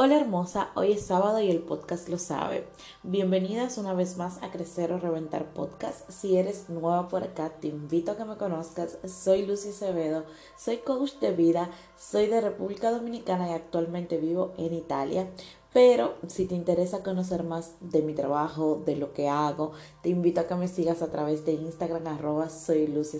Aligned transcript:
Hola 0.00 0.14
hermosa, 0.14 0.70
hoy 0.76 0.92
es 0.92 1.06
sábado 1.06 1.40
y 1.40 1.50
el 1.50 1.58
podcast 1.58 2.08
lo 2.08 2.18
sabe. 2.18 2.68
Bienvenidas 3.02 3.78
una 3.78 3.94
vez 3.94 4.16
más 4.16 4.40
a 4.44 4.52
Crecer 4.52 4.92
o 4.92 5.00
Reventar 5.00 5.46
Podcast. 5.46 6.08
Si 6.08 6.36
eres 6.36 6.70
nueva 6.70 7.08
por 7.08 7.24
acá, 7.24 7.50
te 7.60 7.66
invito 7.66 8.12
a 8.12 8.16
que 8.16 8.24
me 8.24 8.36
conozcas. 8.36 8.98
Soy 9.04 9.44
Lucy 9.44 9.70
Acevedo, 9.70 10.24
soy 10.56 10.76
coach 10.76 11.14
de 11.14 11.32
vida, 11.32 11.68
soy 11.96 12.28
de 12.28 12.40
República 12.40 12.92
Dominicana 12.92 13.48
y 13.48 13.54
actualmente 13.54 14.18
vivo 14.18 14.52
en 14.56 14.72
Italia. 14.72 15.30
Pero 15.72 16.14
si 16.28 16.46
te 16.46 16.54
interesa 16.54 17.02
conocer 17.02 17.42
más 17.42 17.74
de 17.80 18.02
mi 18.02 18.14
trabajo, 18.14 18.80
de 18.86 18.94
lo 18.94 19.12
que 19.12 19.28
hago, 19.28 19.72
te 20.04 20.10
invito 20.10 20.40
a 20.40 20.46
que 20.46 20.54
me 20.54 20.68
sigas 20.68 21.02
a 21.02 21.10
través 21.10 21.44
de 21.44 21.54
Instagram 21.54 22.06
arroba 22.06 22.50
soy 22.50 22.86
Lucy. 22.86 23.18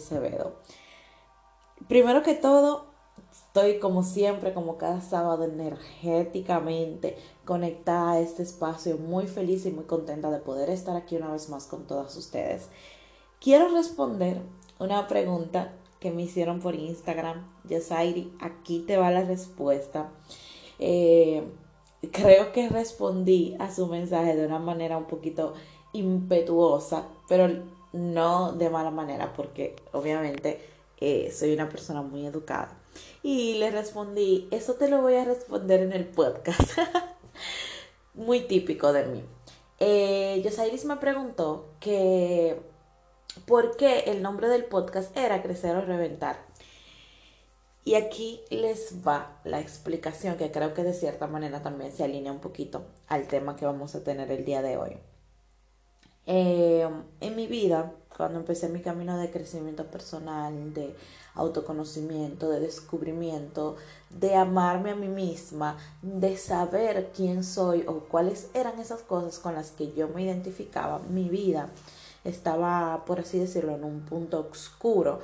Primero 1.88 2.22
que 2.22 2.34
todo, 2.34 2.87
Estoy 3.48 3.78
como 3.78 4.02
siempre, 4.02 4.52
como 4.52 4.76
cada 4.76 5.00
sábado, 5.00 5.44
energéticamente 5.44 7.16
conectada 7.46 8.12
a 8.12 8.20
este 8.20 8.42
espacio, 8.42 8.98
muy 8.98 9.26
feliz 9.26 9.64
y 9.64 9.70
muy 9.70 9.84
contenta 9.84 10.30
de 10.30 10.38
poder 10.38 10.68
estar 10.68 10.96
aquí 10.96 11.16
una 11.16 11.32
vez 11.32 11.48
más 11.48 11.66
con 11.66 11.86
todas 11.86 12.14
ustedes. 12.16 12.68
Quiero 13.40 13.74
responder 13.74 14.42
una 14.78 15.08
pregunta 15.08 15.72
que 15.98 16.10
me 16.10 16.22
hicieron 16.22 16.60
por 16.60 16.74
Instagram. 16.74 17.50
Yasairi, 17.64 18.32
aquí 18.38 18.80
te 18.80 18.98
va 18.98 19.10
la 19.10 19.24
respuesta. 19.24 20.10
Eh, 20.78 21.42
creo 22.12 22.52
que 22.52 22.68
respondí 22.68 23.56
a 23.58 23.72
su 23.72 23.86
mensaje 23.86 24.36
de 24.36 24.46
una 24.46 24.58
manera 24.58 24.98
un 24.98 25.06
poquito 25.06 25.54
impetuosa, 25.94 27.08
pero 27.28 27.48
no 27.94 28.52
de 28.52 28.68
mala 28.68 28.90
manera, 28.90 29.32
porque 29.32 29.74
obviamente 29.92 30.60
eh, 31.00 31.32
soy 31.32 31.54
una 31.54 31.70
persona 31.70 32.02
muy 32.02 32.26
educada. 32.26 32.77
Y 33.22 33.54
le 33.54 33.70
respondí, 33.70 34.48
eso 34.50 34.74
te 34.74 34.88
lo 34.88 35.02
voy 35.02 35.16
a 35.16 35.24
responder 35.24 35.80
en 35.80 35.92
el 35.92 36.06
podcast. 36.06 36.78
Muy 38.14 38.40
típico 38.40 38.92
de 38.92 39.06
mí. 39.06 39.24
Eh, 39.80 40.40
Yosairis 40.44 40.84
me 40.84 40.96
preguntó 40.96 41.70
que 41.80 42.60
por 43.46 43.76
qué 43.76 44.00
el 44.06 44.22
nombre 44.22 44.48
del 44.48 44.64
podcast 44.64 45.16
era 45.16 45.42
Crecer 45.42 45.76
o 45.76 45.80
Reventar. 45.82 46.48
Y 47.84 47.94
aquí 47.94 48.40
les 48.50 49.06
va 49.06 49.40
la 49.44 49.60
explicación 49.60 50.36
que 50.36 50.50
creo 50.50 50.74
que 50.74 50.82
de 50.84 50.92
cierta 50.92 51.26
manera 51.26 51.62
también 51.62 51.90
se 51.92 52.04
alinea 52.04 52.32
un 52.32 52.40
poquito 52.40 52.86
al 53.06 53.26
tema 53.28 53.56
que 53.56 53.64
vamos 53.64 53.94
a 53.94 54.04
tener 54.04 54.30
el 54.30 54.44
día 54.44 54.60
de 54.60 54.76
hoy. 54.76 54.98
Eh, 56.26 56.86
en 57.20 57.36
mi 57.36 57.46
vida, 57.46 57.94
cuando 58.18 58.40
empecé 58.40 58.68
mi 58.68 58.82
camino 58.82 59.16
de 59.16 59.30
crecimiento 59.30 59.86
personal, 59.86 60.74
de 60.74 60.94
autoconocimiento, 61.36 62.50
de 62.50 62.58
descubrimiento, 62.58 63.76
de 64.10 64.34
amarme 64.34 64.90
a 64.90 64.96
mí 64.96 65.06
misma, 65.06 65.78
de 66.02 66.36
saber 66.36 67.12
quién 67.14 67.44
soy 67.44 67.84
o 67.86 68.00
cuáles 68.00 68.48
eran 68.54 68.80
esas 68.80 69.02
cosas 69.02 69.38
con 69.38 69.54
las 69.54 69.70
que 69.70 69.92
yo 69.92 70.08
me 70.08 70.24
identificaba, 70.24 70.98
mi 71.08 71.28
vida 71.28 71.70
estaba, 72.24 73.04
por 73.06 73.20
así 73.20 73.38
decirlo, 73.38 73.76
en 73.76 73.84
un 73.84 74.00
punto 74.00 74.48
oscuro, 74.50 75.20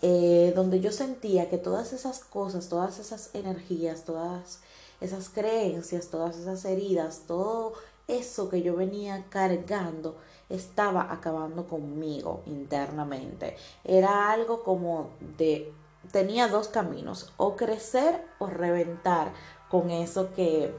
eh, 0.00 0.54
donde 0.56 0.80
yo 0.80 0.92
sentía 0.92 1.50
que 1.50 1.58
todas 1.58 1.92
esas 1.92 2.20
cosas, 2.20 2.70
todas 2.70 2.98
esas 2.98 3.34
energías, 3.34 4.04
todas 4.04 4.60
esas 5.02 5.28
creencias, 5.28 6.08
todas 6.08 6.38
esas 6.38 6.64
heridas, 6.64 7.24
todo 7.26 7.74
eso 8.08 8.48
que 8.48 8.62
yo 8.62 8.74
venía 8.76 9.26
cargando, 9.28 10.16
estaba 10.50 11.12
acabando 11.12 11.66
conmigo 11.66 12.42
internamente. 12.46 13.56
Era 13.84 14.30
algo 14.30 14.62
como 14.62 15.10
de, 15.38 15.72
tenía 16.12 16.48
dos 16.48 16.68
caminos, 16.68 17.32
o 17.36 17.56
crecer 17.56 18.26
o 18.38 18.46
reventar 18.46 19.32
con 19.70 19.90
eso 19.90 20.32
que, 20.34 20.74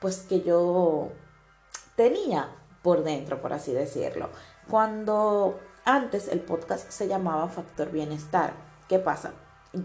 pues 0.00 0.18
que 0.18 0.42
yo 0.42 1.08
tenía 1.96 2.50
por 2.82 3.04
dentro, 3.04 3.40
por 3.40 3.52
así 3.52 3.72
decirlo. 3.72 4.28
Cuando 4.68 5.58
antes 5.84 6.28
el 6.28 6.40
podcast 6.40 6.90
se 6.90 7.08
llamaba 7.08 7.48
Factor 7.48 7.90
Bienestar, 7.90 8.52
¿qué 8.88 8.98
pasa? 8.98 9.32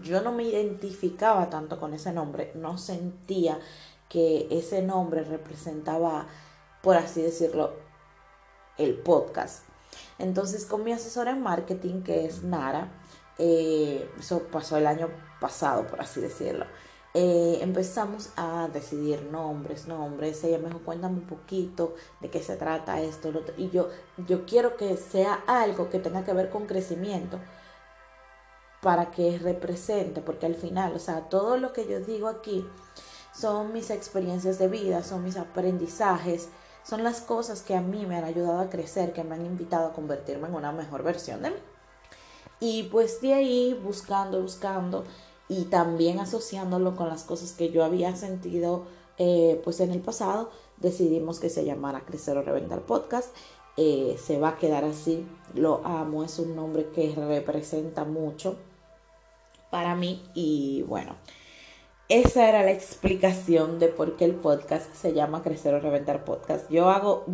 Yo 0.02 0.20
no 0.22 0.32
me 0.32 0.44
identificaba 0.44 1.48
tanto 1.50 1.78
con 1.78 1.94
ese 1.94 2.12
nombre, 2.12 2.52
no 2.54 2.78
sentía 2.78 3.58
que 4.08 4.48
ese 4.50 4.82
nombre 4.82 5.24
representaba, 5.24 6.26
por 6.82 6.96
así 6.96 7.22
decirlo, 7.22 7.83
el 8.78 8.94
podcast. 8.94 9.64
Entonces 10.18 10.64
con 10.64 10.84
mi 10.84 10.92
asesora 10.92 11.32
en 11.32 11.42
marketing, 11.42 12.02
que 12.02 12.26
es 12.26 12.42
Nara, 12.42 12.92
eh, 13.38 14.08
eso 14.18 14.40
pasó 14.50 14.76
el 14.76 14.86
año 14.86 15.08
pasado, 15.40 15.86
por 15.86 16.00
así 16.00 16.20
decirlo. 16.20 16.66
Eh, 17.16 17.58
empezamos 17.62 18.30
a 18.36 18.68
decidir 18.72 19.22
nombres, 19.30 19.86
nombres. 19.86 20.42
Ella 20.42 20.58
me 20.58 20.66
dijo, 20.66 20.80
cuéntame 20.80 21.18
un 21.18 21.26
poquito 21.26 21.94
de 22.20 22.28
qué 22.28 22.42
se 22.42 22.56
trata 22.56 23.00
esto, 23.00 23.32
Y 23.56 23.70
yo, 23.70 23.88
yo 24.26 24.44
quiero 24.46 24.76
que 24.76 24.96
sea 24.96 25.44
algo 25.46 25.90
que 25.90 26.00
tenga 26.00 26.24
que 26.24 26.32
ver 26.32 26.50
con 26.50 26.66
crecimiento 26.66 27.38
para 28.82 29.10
que 29.10 29.38
represente, 29.38 30.20
porque 30.20 30.46
al 30.46 30.56
final, 30.56 30.92
o 30.94 30.98
sea, 30.98 31.28
todo 31.28 31.56
lo 31.56 31.72
que 31.72 31.86
yo 31.86 32.00
digo 32.00 32.28
aquí 32.28 32.66
son 33.32 33.72
mis 33.72 33.90
experiencias 33.90 34.58
de 34.58 34.68
vida, 34.68 35.02
son 35.02 35.24
mis 35.24 35.36
aprendizajes, 35.36 36.48
son 36.84 37.02
las 37.02 37.20
cosas 37.20 37.62
que 37.62 37.74
a 37.74 37.80
mí 37.80 38.06
me 38.06 38.16
han 38.16 38.24
ayudado 38.24 38.60
a 38.60 38.70
crecer, 38.70 39.12
que 39.12 39.24
me 39.24 39.34
han 39.34 39.46
invitado 39.46 39.88
a 39.88 39.92
convertirme 39.92 40.48
en 40.48 40.54
una 40.54 40.72
mejor 40.72 41.02
versión 41.02 41.42
de 41.42 41.50
mí. 41.50 41.56
Y 42.60 42.84
pues 42.84 43.20
de 43.20 43.34
ahí 43.34 43.78
buscando, 43.82 44.40
buscando 44.40 45.04
y 45.48 45.64
también 45.64 46.20
asociándolo 46.20 46.96
con 46.96 47.08
las 47.08 47.24
cosas 47.24 47.52
que 47.52 47.70
yo 47.70 47.84
había 47.84 48.14
sentido 48.16 48.84
eh, 49.18 49.60
pues 49.64 49.80
en 49.80 49.92
el 49.92 50.00
pasado, 50.00 50.50
decidimos 50.78 51.38
que 51.40 51.50
se 51.50 51.64
llamara 51.64 52.04
Crecer 52.04 52.36
o 52.36 52.42
Reventar 52.42 52.80
Podcast. 52.82 53.34
Eh, 53.76 54.16
se 54.22 54.38
va 54.38 54.50
a 54.50 54.58
quedar 54.58 54.84
así, 54.84 55.26
lo 55.54 55.84
amo, 55.84 56.22
es 56.22 56.38
un 56.38 56.54
nombre 56.54 56.90
que 56.94 57.12
representa 57.16 58.04
mucho 58.04 58.56
para 59.70 59.96
mí 59.96 60.22
y 60.32 60.84
bueno, 60.86 61.16
esa 62.08 62.48
era 62.48 62.62
la 62.62 62.70
explicación 62.70 63.78
de 63.78 63.88
por 63.88 64.16
qué 64.16 64.26
el 64.26 64.34
podcast 64.34 64.94
se 64.94 65.14
llama 65.14 65.42
Crecer 65.42 65.74
o 65.74 65.80
Reventar 65.80 66.24
Podcast. 66.24 66.70
Yo 66.70 66.90
hago 66.90 67.24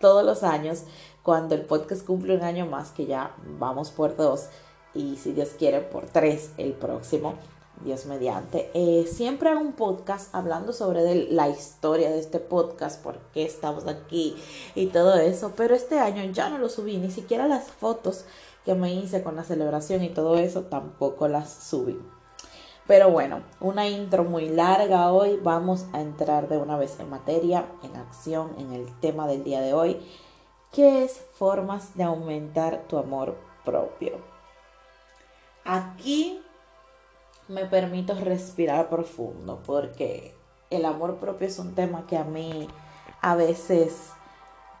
todos 0.00 0.24
los 0.24 0.42
años, 0.42 0.82
cuando 1.22 1.54
el 1.54 1.62
podcast 1.62 2.04
cumple 2.04 2.36
un 2.36 2.42
año 2.42 2.66
más, 2.66 2.90
que 2.90 3.06
ya 3.06 3.34
vamos 3.58 3.90
por 3.90 4.16
dos, 4.16 4.48
y 4.94 5.16
si 5.16 5.32
Dios 5.32 5.50
quiere, 5.58 5.80
por 5.80 6.06
tres 6.06 6.50
el 6.58 6.72
próximo, 6.72 7.34
Dios 7.84 8.06
mediante. 8.06 8.70
Eh, 8.74 9.06
siempre 9.06 9.48
hago 9.48 9.60
un 9.60 9.72
podcast 9.72 10.34
hablando 10.34 10.72
sobre 10.72 11.30
la 11.30 11.48
historia 11.48 12.10
de 12.10 12.18
este 12.18 12.40
podcast, 12.40 13.02
por 13.02 13.18
qué 13.32 13.44
estamos 13.44 13.86
aquí 13.86 14.36
y 14.74 14.86
todo 14.86 15.14
eso, 15.14 15.52
pero 15.56 15.74
este 15.74 16.00
año 16.00 16.24
ya 16.32 16.50
no 16.50 16.58
lo 16.58 16.68
subí, 16.68 16.96
ni 16.96 17.10
siquiera 17.10 17.46
las 17.46 17.70
fotos 17.70 18.24
que 18.64 18.74
me 18.74 18.92
hice 18.92 19.22
con 19.22 19.36
la 19.36 19.44
celebración 19.44 20.02
y 20.02 20.10
todo 20.10 20.36
eso 20.36 20.62
tampoco 20.62 21.28
las 21.28 21.52
subí. 21.52 21.98
Pero 22.86 23.10
bueno, 23.10 23.42
una 23.60 23.88
intro 23.88 24.24
muy 24.24 24.48
larga 24.48 25.10
hoy. 25.10 25.40
Vamos 25.42 25.86
a 25.92 26.00
entrar 26.00 26.48
de 26.48 26.58
una 26.58 26.76
vez 26.76 27.00
en 27.00 27.08
materia, 27.08 27.64
en 27.82 27.96
acción, 27.96 28.54
en 28.58 28.72
el 28.72 28.92
tema 29.00 29.26
del 29.26 29.42
día 29.42 29.62
de 29.62 29.72
hoy, 29.72 30.00
que 30.70 31.04
es 31.04 31.24
formas 31.32 31.96
de 31.96 32.04
aumentar 32.04 32.82
tu 32.88 32.98
amor 32.98 33.36
propio. 33.64 34.18
Aquí 35.64 36.42
me 37.48 37.64
permito 37.64 38.14
respirar 38.14 38.90
profundo 38.90 39.62
porque 39.64 40.34
el 40.68 40.84
amor 40.84 41.16
propio 41.16 41.46
es 41.46 41.58
un 41.58 41.74
tema 41.74 42.06
que 42.06 42.18
a 42.18 42.24
mí 42.24 42.68
a 43.22 43.34
veces 43.34 44.10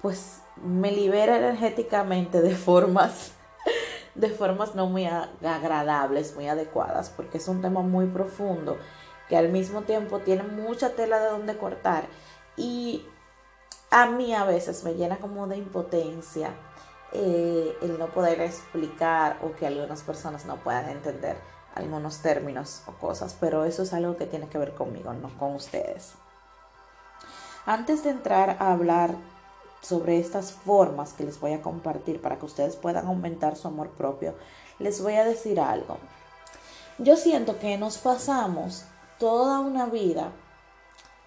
pues 0.02 0.42
me 0.62 0.92
libera 0.92 1.38
energéticamente 1.38 2.42
de 2.42 2.54
formas 2.54 3.32
de 4.14 4.30
formas 4.30 4.74
no 4.74 4.86
muy 4.86 5.06
agradables, 5.06 6.34
muy 6.34 6.48
adecuadas, 6.48 7.10
porque 7.10 7.38
es 7.38 7.48
un 7.48 7.62
tema 7.62 7.80
muy 7.80 8.06
profundo 8.06 8.78
que 9.28 9.36
al 9.36 9.48
mismo 9.48 9.82
tiempo 9.82 10.20
tiene 10.20 10.42
mucha 10.42 10.90
tela 10.90 11.18
de 11.18 11.30
donde 11.30 11.56
cortar 11.56 12.04
y 12.56 13.06
a 13.90 14.06
mí 14.06 14.34
a 14.34 14.44
veces 14.44 14.84
me 14.84 14.94
llena 14.94 15.16
como 15.16 15.46
de 15.46 15.56
impotencia 15.56 16.50
eh, 17.12 17.76
el 17.80 17.98
no 17.98 18.08
poder 18.08 18.40
explicar 18.40 19.38
o 19.42 19.54
que 19.54 19.66
algunas 19.66 20.02
personas 20.02 20.44
no 20.46 20.56
puedan 20.56 20.88
entender 20.88 21.36
algunos 21.74 22.18
términos 22.18 22.82
o 22.86 22.92
cosas, 22.92 23.36
pero 23.40 23.64
eso 23.64 23.82
es 23.82 23.92
algo 23.92 24.16
que 24.16 24.26
tiene 24.26 24.48
que 24.48 24.58
ver 24.58 24.74
conmigo, 24.74 25.12
no 25.12 25.28
con 25.38 25.54
ustedes. 25.54 26.14
Antes 27.66 28.04
de 28.04 28.10
entrar 28.10 28.56
a 28.60 28.72
hablar 28.72 29.16
sobre 29.84 30.18
estas 30.18 30.52
formas 30.52 31.12
que 31.12 31.24
les 31.24 31.38
voy 31.38 31.52
a 31.52 31.62
compartir 31.62 32.20
para 32.20 32.38
que 32.38 32.46
ustedes 32.46 32.76
puedan 32.76 33.06
aumentar 33.06 33.56
su 33.56 33.68
amor 33.68 33.90
propio, 33.90 34.34
les 34.78 35.02
voy 35.02 35.14
a 35.14 35.24
decir 35.24 35.60
algo. 35.60 35.98
Yo 36.98 37.16
siento 37.16 37.58
que 37.58 37.76
nos 37.76 37.98
pasamos 37.98 38.84
toda 39.18 39.60
una 39.60 39.86
vida 39.86 40.32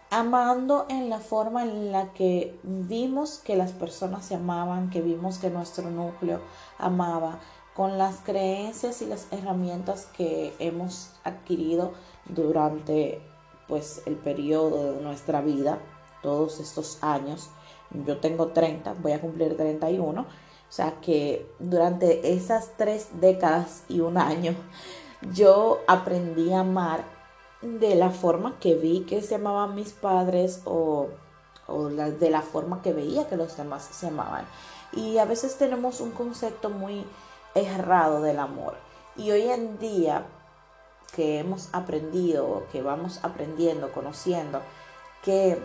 amando 0.10 0.86
en 0.90 1.10
la 1.10 1.20
forma 1.20 1.64
en 1.64 1.92
la 1.92 2.14
que 2.14 2.58
vimos 2.64 3.40
que 3.40 3.56
las 3.56 3.74
personas 3.74 4.26
se 4.26 4.36
amaban, 4.36 4.90
que 4.90 5.02
vimos 5.02 5.38
que 5.38 5.50
nuestro 5.50 5.90
núcleo 5.90 6.42
amaba, 6.78 7.40
con 7.76 8.00
las 8.00 8.22
creencias 8.22 9.04
y 9.04 9.06
las 9.06 9.28
herramientas 9.32 10.08
que 10.18 10.52
hemos 10.58 11.12
adquirido 11.24 11.94
durante 12.26 13.22
pues 13.68 14.02
el 14.08 14.16
periodo 14.16 14.94
de 14.94 15.02
nuestra 15.02 15.42
vida, 15.42 15.78
todos 16.24 16.60
estos 16.60 16.98
años. 17.04 17.52
Yo 17.92 18.18
tengo 18.18 18.48
30, 18.48 18.94
voy 19.02 19.14
a 19.14 19.22
cumplir 19.22 19.56
31. 19.56 20.22
O 20.22 20.26
sea 20.70 21.00
que 21.02 21.50
durante 21.60 22.34
esas 22.34 22.72
tres 22.78 23.10
décadas 23.22 23.84
y 23.88 24.02
un 24.02 24.18
año 24.18 24.54
yo 25.34 25.80
aprendí 25.88 26.52
a 26.54 26.60
amar 26.60 27.04
de 27.62 27.96
la 27.96 28.12
forma 28.12 28.60
que 28.60 28.76
vi 28.76 29.02
que 29.02 29.22
se 29.22 29.36
amaban 29.36 29.76
mis 29.76 29.94
padres 29.94 30.62
o, 30.66 31.08
de 32.20 32.30
la 32.30 32.42
forma 32.42 32.82
que 32.82 32.94
veía 32.94 33.28
que 33.28 33.38
los 33.38 33.58
demás 33.58 33.90
se 33.92 34.08
amaban. 34.08 34.46
Y 34.94 35.18
a 35.18 35.26
veces 35.26 35.58
tenemos 35.58 36.00
un 36.02 36.12
concepto 36.12 36.70
muy 36.70 37.06
errado 37.56 38.22
del 38.22 38.40
amor. 38.40 38.76
Y 39.16 39.32
hoy 39.32 39.50
en 39.50 39.80
día 39.80 40.26
que 41.16 41.40
hemos 41.40 41.70
aprendido, 41.74 42.64
que 42.72 42.82
vamos 42.82 43.20
aprendiendo, 43.24 43.92
conociendo, 43.92 44.62
que 45.24 45.58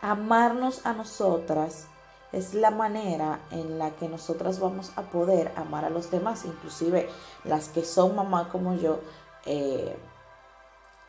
amarnos 0.00 0.84
a 0.86 0.92
nosotras 0.92 1.88
es 2.32 2.54
la 2.54 2.70
manera 2.70 3.40
en 3.50 3.78
la 3.78 3.92
que 3.92 4.08
nosotras 4.08 4.60
vamos 4.60 4.92
a 4.96 5.02
poder 5.02 5.52
amar 5.56 5.84
a 5.84 5.90
los 5.90 6.10
demás, 6.10 6.44
inclusive 6.44 7.08
las 7.44 7.68
que 7.68 7.84
son 7.84 8.14
mamá 8.14 8.48
como 8.50 8.74
yo, 8.74 9.00
eh, 9.46 9.96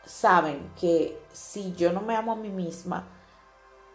saben 0.04 0.72
que 0.80 1.20
si 1.32 1.74
yo 1.74 1.92
no 1.92 2.00
me 2.00 2.16
amo 2.16 2.32
a 2.32 2.36
mí 2.36 2.48
misma, 2.48 3.04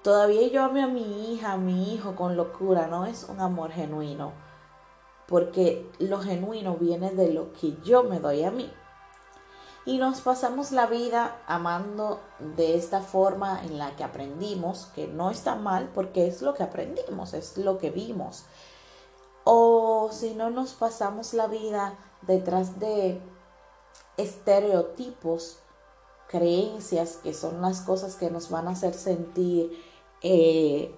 todavía 0.03 0.47
yo 0.49 0.63
ame 0.63 0.83
a 0.83 0.87
mi 0.87 1.33
hija, 1.33 1.53
a 1.53 1.57
mi 1.57 1.93
hijo 1.93 2.15
con 2.15 2.37
locura, 2.37 2.87
no 2.87 3.05
es 3.05 3.23
un 3.23 3.41
amor 3.41 3.71
genuino, 3.71 4.33
porque 5.27 5.89
lo 5.97 6.21
genuino 6.21 6.75
viene 6.75 7.09
de 7.09 7.33
lo 7.33 7.51
que 7.53 7.75
yo 7.83 8.03
me 8.03 8.19
doy 8.19 8.43
a 8.43 8.51
mí 8.51 8.71
y 9.85 9.99
nos 9.99 10.21
pasamos 10.21 10.71
la 10.71 10.87
vida 10.87 11.39
amando 11.45 12.19
de 12.39 12.75
esta 12.75 13.01
forma 13.01 13.63
en 13.63 13.77
la 13.77 13.95
que 13.95 14.03
aprendimos, 14.03 14.87
que 14.95 15.07
no 15.07 15.29
está 15.29 15.55
mal 15.55 15.91
porque 15.93 16.27
es 16.27 16.41
lo 16.41 16.55
que 16.55 16.63
aprendimos, 16.63 17.33
es 17.35 17.57
lo 17.57 17.77
que 17.77 17.91
vimos. 17.91 18.45
O 19.43 20.09
si 20.11 20.33
no 20.33 20.49
nos 20.49 20.73
pasamos 20.73 21.35
la 21.35 21.45
vida 21.45 21.93
detrás 22.23 22.79
de 22.79 23.21
estereotipos, 24.17 25.59
creencias 26.27 27.17
que 27.17 27.35
son 27.35 27.61
las 27.61 27.81
cosas 27.81 28.15
que 28.15 28.31
nos 28.31 28.49
van 28.49 28.67
a 28.67 28.71
hacer 28.71 28.95
sentir 28.95 29.71
eh, 30.23 30.95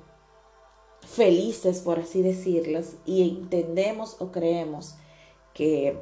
felices, 1.01 1.81
por 1.81 1.99
así 1.99 2.21
decirlas, 2.21 2.93
y 3.05 3.29
entendemos 3.29 4.15
o 4.19 4.31
creemos 4.31 4.95
que 5.53 6.01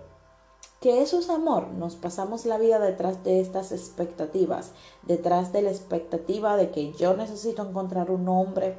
que 0.79 1.01
eso 1.01 1.19
es 1.19 1.29
amor. 1.29 1.69
Nos 1.69 1.95
pasamos 1.95 2.45
la 2.45 2.57
vida 2.57 2.79
detrás 2.79 3.23
de 3.23 3.39
estas 3.39 3.71
expectativas, 3.71 4.71
detrás 5.03 5.51
de 5.51 5.61
la 5.61 5.71
expectativa 5.71 6.57
de 6.57 6.71
que 6.71 6.93
yo 6.93 7.15
necesito 7.15 7.67
encontrar 7.67 8.11
un 8.11 8.27
hombre 8.27 8.77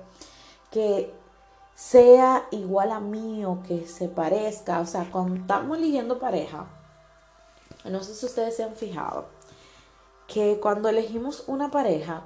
que 0.70 1.12
sea 1.74 2.46
igual 2.50 2.90
a 2.92 3.00
mí 3.00 3.44
o 3.44 3.62
que 3.62 3.86
se 3.86 4.08
parezca. 4.08 4.80
O 4.80 4.86
sea, 4.86 5.10
cuando 5.10 5.36
estamos 5.36 5.78
eligiendo 5.78 6.18
pareja, 6.18 6.66
no 7.84 8.02
sé 8.02 8.14
si 8.14 8.26
ustedes 8.26 8.56
se 8.56 8.64
han 8.64 8.74
fijado, 8.74 9.26
que 10.26 10.58
cuando 10.60 10.88
elegimos 10.88 11.44
una 11.46 11.70
pareja, 11.70 12.24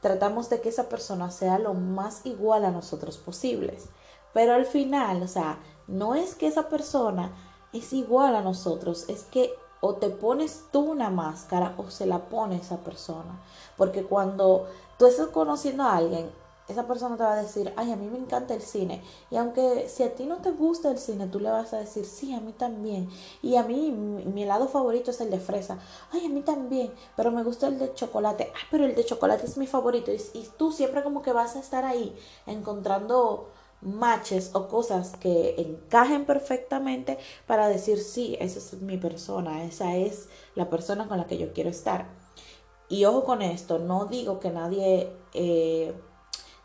tratamos 0.00 0.48
de 0.50 0.60
que 0.60 0.68
esa 0.68 0.88
persona 0.88 1.30
sea 1.30 1.58
lo 1.58 1.74
más 1.74 2.24
igual 2.24 2.64
a 2.64 2.70
nosotros 2.70 3.18
posibles. 3.18 3.88
Pero 4.32 4.54
al 4.54 4.64
final, 4.64 5.22
o 5.22 5.28
sea, 5.28 5.58
no 5.88 6.14
es 6.14 6.34
que 6.34 6.46
esa 6.46 6.68
persona 6.68 7.32
es 7.72 7.92
igual 7.92 8.34
a 8.34 8.42
nosotros, 8.42 9.04
es 9.08 9.24
que 9.24 9.54
o 9.80 9.94
te 9.94 10.10
pones 10.10 10.64
tú 10.70 10.80
una 10.80 11.10
máscara 11.10 11.74
o 11.78 11.90
se 11.90 12.06
la 12.06 12.28
pone 12.28 12.56
esa 12.56 12.78
persona. 12.78 13.40
Porque 13.76 14.04
cuando 14.04 14.66
tú 14.98 15.06
estás 15.06 15.28
conociendo 15.28 15.84
a 15.84 15.96
alguien, 15.96 16.30
esa 16.68 16.86
persona 16.86 17.16
te 17.16 17.22
va 17.24 17.32
a 17.32 17.42
decir, 17.42 17.72
ay, 17.76 17.90
a 17.90 17.96
mí 17.96 18.06
me 18.06 18.18
encanta 18.18 18.54
el 18.54 18.62
cine. 18.62 19.02
Y 19.30 19.36
aunque 19.36 19.88
si 19.88 20.02
a 20.02 20.14
ti 20.14 20.24
no 20.24 20.36
te 20.36 20.50
gusta 20.52 20.90
el 20.90 20.98
cine, 20.98 21.26
tú 21.26 21.40
le 21.40 21.50
vas 21.50 21.72
a 21.72 21.78
decir, 21.78 22.04
sí, 22.04 22.32
a 22.32 22.40
mí 22.40 22.52
también. 22.52 23.08
Y 23.42 23.56
a 23.56 23.64
mí, 23.64 23.90
mi, 23.90 24.42
helado 24.42 24.68
favorito 24.68 25.10
es 25.10 25.20
el 25.20 25.30
de 25.30 25.40
fresa. 25.40 25.78
Ay, 26.12 26.26
a 26.26 26.28
mí 26.28 26.42
también, 26.42 26.92
pero 27.16 27.32
me 27.32 27.42
gusta 27.42 27.66
el 27.66 27.78
de 27.78 27.92
chocolate. 27.94 28.52
Ah, 28.54 28.68
pero 28.70 28.84
el 28.84 28.94
de 28.94 29.04
chocolate 29.04 29.46
es 29.46 29.56
mi 29.56 29.66
favorito. 29.66 30.12
Y, 30.12 30.20
y 30.34 30.48
tú 30.56 30.70
siempre 30.70 31.02
como 31.02 31.22
que 31.22 31.32
vas 31.32 31.56
a 31.56 31.60
estar 31.60 31.84
ahí 31.84 32.16
encontrando 32.46 33.48
matches 33.82 34.50
o 34.54 34.68
cosas 34.68 35.16
que 35.16 35.54
encajen 35.58 36.24
perfectamente 36.24 37.18
para 37.46 37.68
decir, 37.68 37.98
sí, 37.98 38.36
esa 38.40 38.58
es 38.58 38.80
mi 38.82 38.96
persona, 38.96 39.64
esa 39.64 39.96
es 39.96 40.28
la 40.54 40.68
persona 40.68 41.08
con 41.08 41.18
la 41.18 41.26
que 41.26 41.38
yo 41.38 41.52
quiero 41.52 41.70
estar. 41.70 42.08
Y 42.88 43.04
ojo 43.04 43.24
con 43.24 43.42
esto, 43.42 43.78
no 43.78 44.06
digo 44.06 44.40
que 44.40 44.50
nadie 44.50 45.12
eh, 45.32 45.94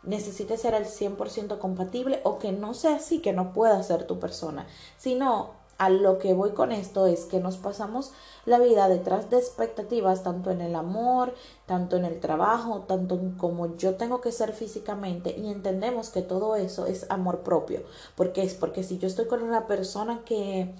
necesite 0.02 0.56
ser 0.56 0.74
al 0.74 0.86
100% 0.86 1.58
compatible 1.58 2.20
o 2.24 2.38
que 2.38 2.52
no 2.52 2.74
sea 2.74 2.96
así, 2.96 3.20
que 3.20 3.32
no 3.32 3.52
pueda 3.52 3.82
ser 3.82 4.06
tu 4.06 4.18
persona, 4.18 4.66
sino 4.96 5.65
a 5.78 5.90
lo 5.90 6.18
que 6.18 6.34
voy 6.34 6.52
con 6.52 6.72
esto 6.72 7.06
es 7.06 7.24
que 7.24 7.40
nos 7.40 7.56
pasamos 7.58 8.12
la 8.46 8.58
vida 8.58 8.88
detrás 8.88 9.28
de 9.30 9.38
expectativas, 9.38 10.22
tanto 10.22 10.50
en 10.50 10.60
el 10.60 10.74
amor, 10.74 11.34
tanto 11.66 11.96
en 11.96 12.04
el 12.04 12.20
trabajo, 12.20 12.84
tanto 12.86 13.16
en 13.16 13.32
como 13.32 13.76
yo 13.76 13.96
tengo 13.96 14.20
que 14.20 14.32
ser 14.32 14.52
físicamente 14.52 15.36
y 15.38 15.50
entendemos 15.50 16.10
que 16.10 16.22
todo 16.22 16.56
eso 16.56 16.86
es 16.86 17.06
amor 17.10 17.40
propio. 17.40 17.82
porque 18.16 18.42
es? 18.42 18.54
Porque 18.54 18.82
si 18.82 18.98
yo 18.98 19.06
estoy 19.06 19.26
con 19.26 19.42
una 19.42 19.66
persona 19.66 20.22
que 20.24 20.74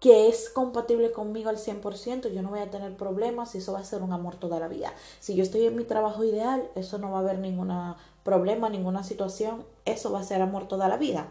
que 0.00 0.28
es 0.28 0.50
compatible 0.50 1.10
conmigo 1.10 1.48
al 1.48 1.56
100%, 1.56 2.30
yo 2.30 2.42
no 2.42 2.50
voy 2.50 2.60
a 2.60 2.70
tener 2.70 2.96
problemas 2.96 3.54
y 3.54 3.58
eso 3.58 3.72
va 3.72 3.80
a 3.80 3.84
ser 3.84 4.02
un 4.02 4.12
amor 4.12 4.36
toda 4.36 4.60
la 4.60 4.68
vida. 4.68 4.92
Si 5.20 5.34
yo 5.34 5.42
estoy 5.42 5.66
en 5.66 5.74
mi 5.74 5.84
trabajo 5.84 6.22
ideal, 6.22 6.70
eso 6.74 6.98
no 6.98 7.10
va 7.10 7.18
a 7.18 7.20
haber 7.22 7.38
ningún 7.38 7.72
problema, 8.22 8.68
ninguna 8.68 9.02
situación, 9.04 9.64
eso 9.84 10.12
va 10.12 10.20
a 10.20 10.24
ser 10.24 10.42
amor 10.42 10.68
toda 10.68 10.88
la 10.88 10.96
vida. 10.96 11.28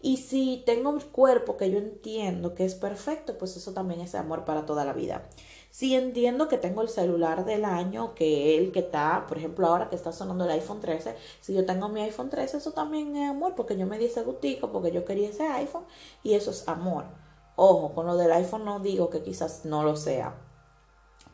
Y 0.00 0.18
si 0.18 0.62
tengo 0.66 0.90
un 0.90 1.00
cuerpo 1.00 1.56
que 1.56 1.70
yo 1.70 1.78
entiendo 1.78 2.54
que 2.54 2.64
es 2.64 2.74
perfecto, 2.74 3.38
pues 3.38 3.56
eso 3.56 3.72
también 3.72 4.00
es 4.00 4.14
amor 4.14 4.44
para 4.44 4.66
toda 4.66 4.84
la 4.84 4.92
vida. 4.92 5.28
Si 5.70 5.94
entiendo 5.94 6.48
que 6.48 6.58
tengo 6.58 6.80
el 6.82 6.88
celular 6.88 7.44
del 7.44 7.64
año, 7.64 8.14
que 8.14 8.56
el 8.56 8.72
que 8.72 8.80
está, 8.80 9.26
por 9.28 9.36
ejemplo, 9.36 9.66
ahora 9.66 9.90
que 9.90 9.96
está 9.96 10.12
sonando 10.12 10.44
el 10.44 10.50
iPhone 10.52 10.80
13, 10.80 11.16
si 11.40 11.52
yo 11.54 11.66
tengo 11.66 11.88
mi 11.88 12.00
iPhone 12.00 12.30
13, 12.30 12.56
eso 12.56 12.72
también 12.72 13.14
es 13.16 13.28
amor, 13.28 13.54
porque 13.54 13.76
yo 13.76 13.86
me 13.86 13.98
di 13.98 14.06
ese 14.06 14.22
gustico, 14.22 14.72
porque 14.72 14.92
yo 14.92 15.04
quería 15.04 15.28
ese 15.28 15.46
iPhone, 15.46 15.84
y 16.22 16.34
eso 16.34 16.50
es 16.50 16.66
amor. 16.68 17.04
Ojo, 17.56 17.94
con 17.94 18.06
lo 18.06 18.16
del 18.16 18.32
iPhone 18.32 18.64
no 18.64 18.80
digo 18.80 19.10
que 19.10 19.22
quizás 19.22 19.64
no 19.64 19.82
lo 19.82 19.96
sea, 19.96 20.34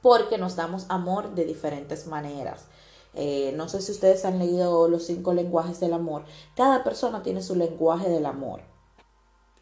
porque 0.01 0.39
nos 0.39 0.57
damos 0.57 0.87
amor 0.89 1.35
de 1.35 1.45
diferentes 1.45 2.07
maneras. 2.07 2.67
Eh, 3.15 3.53
no 3.57 3.69
sé 3.69 3.83
si 3.83 3.93
ustedes 3.93 4.25
han 4.25 4.39
leído 4.39 4.89
los 4.89 5.05
cinco 5.05 5.35
lenguajes 5.35 5.81
del 5.81 5.93
amor. 5.93 6.25
Cada 6.57 6.83
persona 6.83 7.23
tiene 7.23 7.43
su 7.43 7.55
lenguaje 7.57 8.09
del 8.09 8.27
amor. 8.27 8.63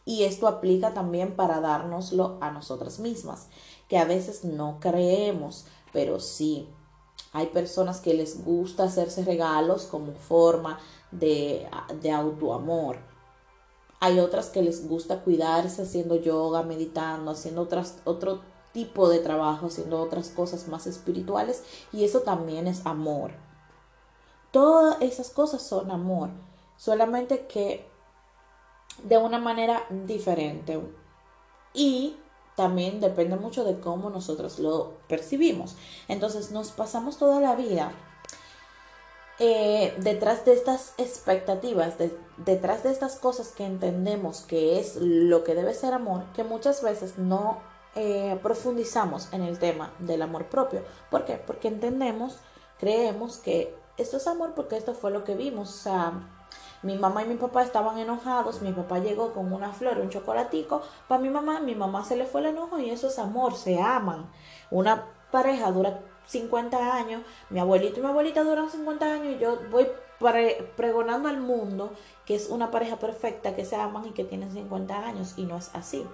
Y 0.04 0.24
esto 0.24 0.48
aplica 0.48 0.94
también 0.94 1.36
para 1.36 1.60
dárnoslo 1.60 2.38
a 2.40 2.50
nosotras 2.50 2.98
mismas, 2.98 3.48
que 3.88 3.98
a 3.98 4.04
veces 4.04 4.44
no 4.44 4.78
creemos, 4.80 5.66
pero 5.92 6.20
sí. 6.20 6.68
Hay 7.32 7.46
personas 7.46 8.00
que 8.00 8.14
les 8.14 8.44
gusta 8.44 8.84
hacerse 8.84 9.24
regalos 9.24 9.84
como 9.84 10.14
forma 10.14 10.80
de, 11.12 11.68
de 12.00 12.10
autoamor. 12.10 12.98
Hay 14.00 14.18
otras 14.18 14.48
que 14.48 14.62
les 14.62 14.88
gusta 14.88 15.22
cuidarse 15.22 15.82
haciendo 15.82 16.16
yoga, 16.16 16.62
meditando, 16.62 17.30
haciendo 17.30 17.62
otras, 17.62 17.98
otro 18.04 18.40
tipo 18.72 19.08
de 19.08 19.18
trabajo, 19.18 19.66
haciendo 19.66 20.00
otras 20.00 20.28
cosas 20.28 20.68
más 20.68 20.86
espirituales 20.86 21.64
y 21.92 22.04
eso 22.04 22.20
también 22.20 22.66
es 22.66 22.86
amor. 22.86 23.32
Todas 24.50 25.00
esas 25.00 25.30
cosas 25.30 25.62
son 25.62 25.90
amor, 25.90 26.30
solamente 26.76 27.46
que 27.46 27.88
de 29.04 29.18
una 29.18 29.38
manera 29.38 29.84
diferente. 29.90 30.80
Y 31.72 32.16
también 32.56 33.00
depende 33.00 33.36
mucho 33.36 33.64
de 33.64 33.80
cómo 33.80 34.10
nosotros 34.10 34.58
lo 34.58 34.94
percibimos. 35.08 35.76
Entonces 36.08 36.50
nos 36.50 36.72
pasamos 36.72 37.16
toda 37.16 37.40
la 37.40 37.54
vida 37.54 37.92
eh, 39.38 39.94
detrás 39.98 40.44
de 40.44 40.52
estas 40.52 40.92
expectativas, 40.98 41.94
detrás 42.36 42.82
de 42.82 42.90
estas 42.90 43.16
cosas 43.16 43.52
que 43.52 43.64
entendemos 43.64 44.42
que 44.42 44.78
es 44.78 44.96
lo 44.96 45.44
que 45.44 45.54
debe 45.54 45.72
ser 45.72 45.94
amor, 45.94 46.24
que 46.34 46.44
muchas 46.44 46.82
veces 46.82 47.16
no 47.16 47.58
eh, 47.94 48.38
profundizamos 48.42 49.32
en 49.32 49.42
el 49.42 49.58
tema 49.58 49.92
del 49.98 50.22
amor 50.22 50.46
propio. 50.46 50.82
¿Por 51.10 51.24
qué? 51.24 51.34
Porque 51.34 51.68
entendemos, 51.68 52.38
creemos 52.78 53.38
que 53.38 53.74
esto 53.96 54.16
es 54.16 54.26
amor 54.26 54.54
porque 54.54 54.76
esto 54.76 54.94
fue 54.94 55.10
lo 55.10 55.24
que 55.24 55.34
vimos. 55.34 55.70
O 55.70 55.82
sea, 55.82 56.12
mi 56.82 56.96
mamá 56.96 57.22
y 57.22 57.28
mi 57.28 57.36
papá 57.36 57.62
estaban 57.62 57.98
enojados, 57.98 58.62
mi 58.62 58.72
papá 58.72 58.98
llegó 58.98 59.32
con 59.32 59.52
una 59.52 59.72
flor, 59.72 59.98
un 59.98 60.08
chocolatico, 60.08 60.82
para 61.08 61.20
mi 61.20 61.28
mamá, 61.28 61.60
mi 61.60 61.74
mamá 61.74 62.04
se 62.04 62.16
le 62.16 62.26
fue 62.26 62.40
el 62.40 62.48
enojo 62.48 62.78
y 62.78 62.90
eso 62.90 63.08
es 63.08 63.18
amor, 63.18 63.54
se 63.54 63.80
aman. 63.80 64.30
Una 64.70 65.06
pareja 65.30 65.70
dura 65.72 66.00
50 66.26 66.94
años, 66.94 67.22
mi 67.50 67.60
abuelito 67.60 67.98
y 67.98 68.02
mi 68.02 68.08
abuelita 68.08 68.44
duran 68.44 68.70
50 68.70 69.12
años 69.12 69.34
y 69.36 69.38
yo 69.38 69.58
voy 69.70 69.88
pregonando 70.76 71.28
al 71.28 71.40
mundo 71.40 71.92
que 72.24 72.34
es 72.34 72.48
una 72.48 72.70
pareja 72.70 72.96
perfecta, 72.96 73.54
que 73.54 73.64
se 73.64 73.76
aman 73.76 74.06
y 74.06 74.10
que 74.12 74.24
tienen 74.24 74.52
50 74.52 75.06
años 75.06 75.34
y 75.36 75.44
no 75.44 75.56
es 75.56 75.70
así. 75.74 76.06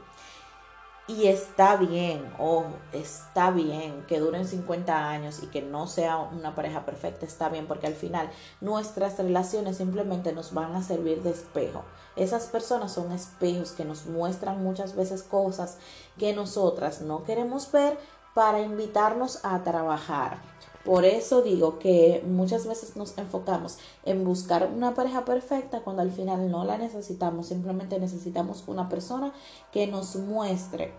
Y 1.08 1.28
está 1.28 1.76
bien, 1.76 2.28
ojo, 2.36 2.66
está 2.92 3.52
bien 3.52 4.04
que 4.08 4.18
duren 4.18 4.44
50 4.44 5.08
años 5.08 5.40
y 5.40 5.46
que 5.46 5.62
no 5.62 5.86
sea 5.86 6.16
una 6.18 6.56
pareja 6.56 6.84
perfecta, 6.84 7.24
está 7.24 7.48
bien, 7.48 7.68
porque 7.68 7.86
al 7.86 7.94
final 7.94 8.28
nuestras 8.60 9.16
relaciones 9.16 9.76
simplemente 9.76 10.32
nos 10.32 10.52
van 10.52 10.74
a 10.74 10.82
servir 10.82 11.22
de 11.22 11.30
espejo. 11.30 11.84
Esas 12.16 12.46
personas 12.46 12.90
son 12.90 13.12
espejos 13.12 13.70
que 13.70 13.84
nos 13.84 14.06
muestran 14.06 14.60
muchas 14.64 14.96
veces 14.96 15.22
cosas 15.22 15.78
que 16.18 16.34
nosotras 16.34 17.00
no 17.00 17.22
queremos 17.22 17.70
ver 17.70 17.96
para 18.34 18.60
invitarnos 18.60 19.44
a 19.44 19.62
trabajar. 19.62 20.42
Por 20.86 21.04
eso 21.04 21.42
digo 21.42 21.78
que 21.78 22.22
muchas 22.26 22.66
veces 22.66 22.96
nos 22.96 23.18
enfocamos 23.18 23.78
en 24.04 24.24
buscar 24.24 24.70
una 24.72 24.94
pareja 24.94 25.24
perfecta 25.24 25.80
cuando 25.80 26.00
al 26.00 26.12
final 26.12 26.48
no 26.50 26.64
la 26.64 26.78
necesitamos, 26.78 27.48
simplemente 27.48 27.98
necesitamos 27.98 28.62
una 28.68 28.88
persona 28.88 29.34
que 29.72 29.88
nos 29.88 30.16
muestre 30.16 30.94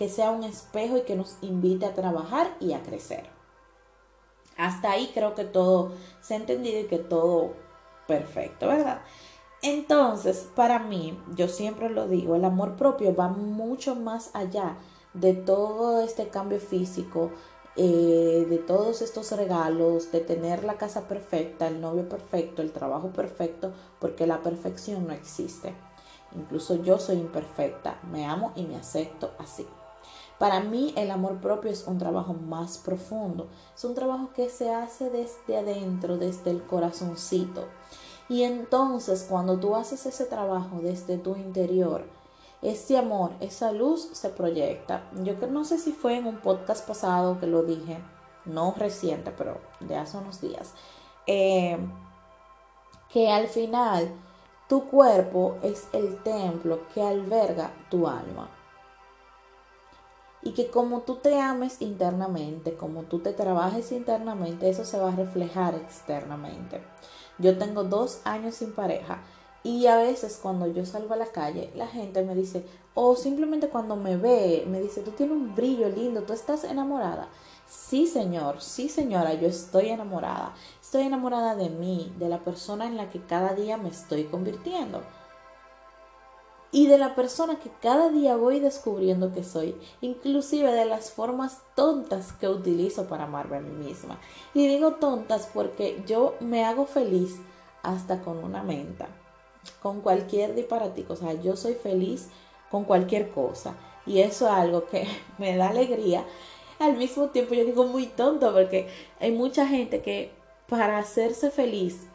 que 0.00 0.08
sea 0.08 0.30
un 0.30 0.44
espejo 0.44 0.96
y 0.96 1.02
que 1.02 1.14
nos 1.14 1.36
invite 1.42 1.84
a 1.84 1.92
trabajar 1.92 2.56
y 2.58 2.72
a 2.72 2.82
crecer. 2.82 3.28
Hasta 4.56 4.92
ahí 4.92 5.10
creo 5.12 5.34
que 5.34 5.44
todo 5.44 5.92
se 6.22 6.32
ha 6.32 6.36
entendido 6.38 6.80
y 6.80 6.86
que 6.86 6.96
todo 6.98 7.52
perfecto, 8.08 8.68
¿verdad? 8.68 9.02
Entonces, 9.60 10.48
para 10.56 10.78
mí, 10.78 11.22
yo 11.36 11.48
siempre 11.48 11.90
lo 11.90 12.08
digo, 12.08 12.34
el 12.34 12.46
amor 12.46 12.76
propio 12.76 13.14
va 13.14 13.28
mucho 13.28 13.94
más 13.94 14.30
allá 14.32 14.78
de 15.12 15.34
todo 15.34 16.00
este 16.00 16.28
cambio 16.28 16.60
físico, 16.60 17.30
eh, 17.82 18.46
de 18.46 18.58
todos 18.58 19.00
estos 19.00 19.32
regalos, 19.32 20.12
de 20.12 20.20
tener 20.20 20.64
la 20.64 20.74
casa 20.74 21.08
perfecta, 21.08 21.66
el 21.66 21.80
novio 21.80 22.06
perfecto, 22.10 22.60
el 22.60 22.72
trabajo 22.72 23.08
perfecto, 23.08 23.72
porque 23.98 24.26
la 24.26 24.42
perfección 24.42 25.06
no 25.06 25.14
existe. 25.14 25.74
Incluso 26.36 26.74
yo 26.82 26.98
soy 26.98 27.16
imperfecta, 27.16 27.98
me 28.12 28.26
amo 28.26 28.52
y 28.54 28.64
me 28.64 28.76
acepto 28.76 29.30
así. 29.38 29.66
Para 30.38 30.60
mí 30.60 30.92
el 30.94 31.10
amor 31.10 31.40
propio 31.40 31.70
es 31.70 31.86
un 31.86 31.96
trabajo 31.96 32.34
más 32.34 32.76
profundo, 32.76 33.48
es 33.74 33.82
un 33.82 33.94
trabajo 33.94 34.28
que 34.34 34.50
se 34.50 34.74
hace 34.74 35.08
desde 35.08 35.56
adentro, 35.56 36.18
desde 36.18 36.50
el 36.50 36.62
corazoncito. 36.62 37.64
Y 38.28 38.42
entonces 38.42 39.26
cuando 39.26 39.58
tú 39.58 39.74
haces 39.74 40.04
ese 40.04 40.26
trabajo 40.26 40.80
desde 40.82 41.16
tu 41.16 41.34
interior, 41.34 42.04
ese 42.62 42.98
amor, 42.98 43.32
esa 43.40 43.72
luz 43.72 44.10
se 44.12 44.28
proyecta. 44.28 45.02
Yo 45.22 45.34
no 45.48 45.64
sé 45.64 45.78
si 45.78 45.92
fue 45.92 46.16
en 46.16 46.26
un 46.26 46.38
podcast 46.38 46.86
pasado 46.86 47.40
que 47.40 47.46
lo 47.46 47.62
dije, 47.62 47.98
no 48.44 48.74
reciente, 48.76 49.32
pero 49.36 49.58
de 49.80 49.96
hace 49.96 50.18
unos 50.18 50.40
días, 50.40 50.74
eh, 51.26 51.78
que 53.12 53.30
al 53.30 53.48
final 53.48 54.12
tu 54.68 54.86
cuerpo 54.86 55.56
es 55.62 55.88
el 55.92 56.22
templo 56.22 56.80
que 56.94 57.02
alberga 57.02 57.72
tu 57.90 58.06
alma 58.06 58.48
y 60.42 60.52
que 60.52 60.70
como 60.70 61.00
tú 61.00 61.16
te 61.16 61.38
ames 61.40 61.82
internamente, 61.82 62.74
como 62.74 63.02
tú 63.02 63.18
te 63.18 63.32
trabajes 63.32 63.92
internamente, 63.92 64.68
eso 64.70 64.84
se 64.84 64.98
va 64.98 65.12
a 65.12 65.16
reflejar 65.16 65.74
externamente. 65.74 66.82
Yo 67.38 67.58
tengo 67.58 67.84
dos 67.84 68.20
años 68.24 68.54
sin 68.54 68.72
pareja 68.72 69.22
y 69.62 69.86
a 69.86 69.96
veces 69.96 70.38
cuando 70.42 70.66
yo 70.66 70.86
salgo 70.86 71.14
a 71.14 71.18
la 71.18 71.26
calle, 71.26 71.70
la 71.74 71.86
gente 71.86 72.22
me 72.22 72.34
dice, 72.34 72.64
o 72.94 73.16
simplemente 73.16 73.68
cuando 73.68 73.96
me 73.96 74.16
ve, 74.16 74.64
me 74.66 74.80
dice, 74.80 75.02
tú 75.02 75.10
tienes 75.12 75.36
un 75.36 75.54
brillo 75.54 75.88
lindo, 75.88 76.22
tú 76.22 76.32
estás 76.32 76.64
enamorada. 76.64 77.28
Sí, 77.68 78.06
señor, 78.06 78.60
sí, 78.60 78.88
señora, 78.88 79.34
yo 79.34 79.46
estoy 79.46 79.90
enamorada. 79.90 80.54
Estoy 80.80 81.02
enamorada 81.02 81.54
de 81.54 81.68
mí, 81.68 82.12
de 82.18 82.28
la 82.28 82.38
persona 82.38 82.86
en 82.86 82.96
la 82.96 83.10
que 83.10 83.20
cada 83.20 83.54
día 83.54 83.76
me 83.76 83.90
estoy 83.90 84.24
convirtiendo 84.24 85.02
y 86.72 86.86
de 86.86 86.98
la 86.98 87.14
persona 87.14 87.58
que 87.58 87.70
cada 87.82 88.10
día 88.10 88.36
voy 88.36 88.60
descubriendo 88.60 89.32
que 89.32 89.44
soy, 89.44 89.74
inclusive 90.00 90.72
de 90.72 90.84
las 90.84 91.10
formas 91.10 91.62
tontas 91.74 92.32
que 92.32 92.48
utilizo 92.48 93.06
para 93.06 93.24
amarme 93.24 93.56
a 93.56 93.60
mí 93.60 93.70
misma. 93.70 94.18
Y 94.54 94.68
digo 94.68 94.92
tontas 94.94 95.48
porque 95.52 96.02
yo 96.06 96.36
me 96.40 96.64
hago 96.64 96.86
feliz 96.86 97.36
hasta 97.82 98.20
con 98.22 98.44
una 98.44 98.62
menta, 98.62 99.08
con 99.82 100.00
cualquier 100.00 100.54
disparatico, 100.54 101.14
o 101.14 101.16
sea, 101.16 101.34
yo 101.34 101.56
soy 101.56 101.74
feliz 101.74 102.28
con 102.70 102.84
cualquier 102.84 103.30
cosa 103.30 103.74
y 104.06 104.20
eso 104.20 104.46
es 104.46 104.52
algo 104.52 104.86
que 104.86 105.06
me 105.38 105.56
da 105.56 105.68
alegría. 105.68 106.24
Al 106.78 106.96
mismo 106.96 107.28
tiempo 107.28 107.54
yo 107.54 107.64
digo 107.64 107.86
muy 107.86 108.06
tonto 108.06 108.52
porque 108.52 108.88
hay 109.20 109.32
mucha 109.32 109.66
gente 109.66 110.00
que 110.00 110.32
para 110.68 110.98
hacerse 110.98 111.50
feliz 111.50 112.06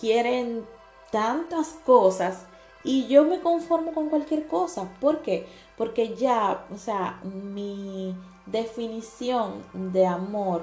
quieren 0.00 0.66
tantas 1.10 1.68
cosas 1.84 2.46
y 2.82 3.06
yo 3.06 3.24
me 3.24 3.40
conformo 3.40 3.92
con 3.92 4.08
cualquier 4.08 4.46
cosa. 4.48 4.88
¿Por 5.00 5.22
qué? 5.22 5.46
Porque 5.76 6.16
ya, 6.16 6.66
o 6.74 6.78
sea, 6.78 7.20
mi 7.22 8.14
definición 8.46 9.62
de 9.72 10.06
amor, 10.06 10.62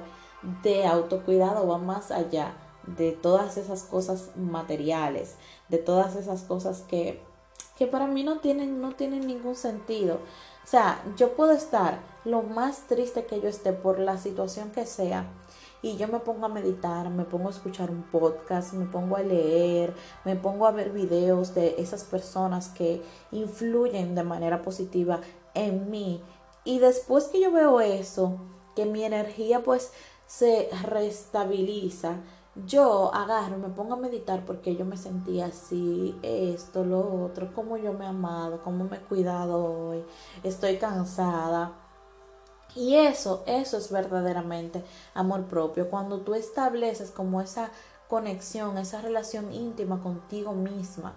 de 0.64 0.86
autocuidado 0.86 1.68
va 1.68 1.78
más 1.78 2.12
allá 2.12 2.54
de 2.88 3.12
todas 3.12 3.58
esas 3.58 3.84
cosas 3.84 4.32
materiales, 4.36 5.36
de 5.70 5.78
todas 5.78 6.16
esas 6.16 6.44
cosas 6.44 6.82
que, 6.82 7.22
que 7.78 7.88
para 7.88 8.08
mí 8.08 8.24
no 8.24 8.40
tienen, 8.40 8.82
no 8.82 8.94
tienen 8.94 9.28
ningún 9.28 9.56
sentido. 9.56 10.20
O 10.64 10.68
sea, 10.68 11.04
yo 11.16 11.36
puedo 11.36 11.52
estar 11.52 12.00
lo 12.24 12.42
más 12.42 12.88
triste 12.88 13.26
que 13.26 13.40
yo 13.40 13.48
esté 13.48 13.74
por 13.74 14.00
la 14.00 14.18
situación 14.18 14.72
que 14.72 14.86
sea 14.86 15.30
y 15.86 15.98
yo 15.98 16.08
me 16.08 16.18
pongo 16.18 16.48
a 16.48 16.50
meditar, 16.50 17.12
me 17.12 17.26
pongo 17.26 17.50
a 17.50 17.52
escuchar 17.52 17.92
un 17.92 18.02
podcast, 18.02 18.74
me 18.74 18.86
pongo 18.86 19.18
a 19.18 19.22
leer, 19.22 19.94
me 20.24 20.36
pongo 20.36 20.66
a 20.66 20.72
ver 20.72 20.90
videos 20.90 21.54
de 21.54 21.76
esas 21.78 22.04
personas 22.04 22.70
que 22.70 23.04
influyen 23.32 24.16
de 24.16 24.24
manera 24.24 24.64
positiva 24.64 25.22
en 25.54 25.92
mí. 25.92 26.24
Y 26.64 26.80
después 26.80 27.26
que 27.26 27.40
yo 27.40 27.52
veo 27.52 27.82
eso, 27.82 28.40
que 28.76 28.88
mi 28.88 29.04
energía 29.04 29.62
pues 29.62 29.92
se 30.26 30.70
restabiliza, 30.82 32.16
yo 32.66 33.14
agarro, 33.14 33.58
me 33.58 33.70
pongo 33.70 33.96
a 33.96 33.98
meditar 33.98 34.46
porque 34.46 34.76
yo 34.76 34.86
me 34.86 34.96
sentía 34.96 35.48
así, 35.48 36.18
esto, 36.22 36.86
lo 36.86 37.26
otro, 37.26 37.54
cómo 37.54 37.78
yo 37.78 37.94
me 37.94 38.06
he 38.06 38.08
amado, 38.08 38.62
cómo 38.64 38.86
me 38.86 38.98
he 38.98 39.02
cuidado 39.02 39.90
hoy, 39.90 40.06
estoy 40.44 40.78
cansada 40.78 41.74
y 42.76 42.96
eso, 42.96 43.44
eso 43.46 43.78
es 43.78 43.92
verdaderamente 43.92 44.84
amor 45.14 45.46
propio. 45.46 45.90
Cuando 45.90 46.22
tú 46.22 46.34
estableces 46.34 47.12
como 47.12 47.42
esa 47.42 47.72
conexión, 48.10 48.78
esa 48.78 49.02
relación 49.02 49.54
íntima 49.54 50.02
contigo 50.02 50.54
misma, 50.54 51.16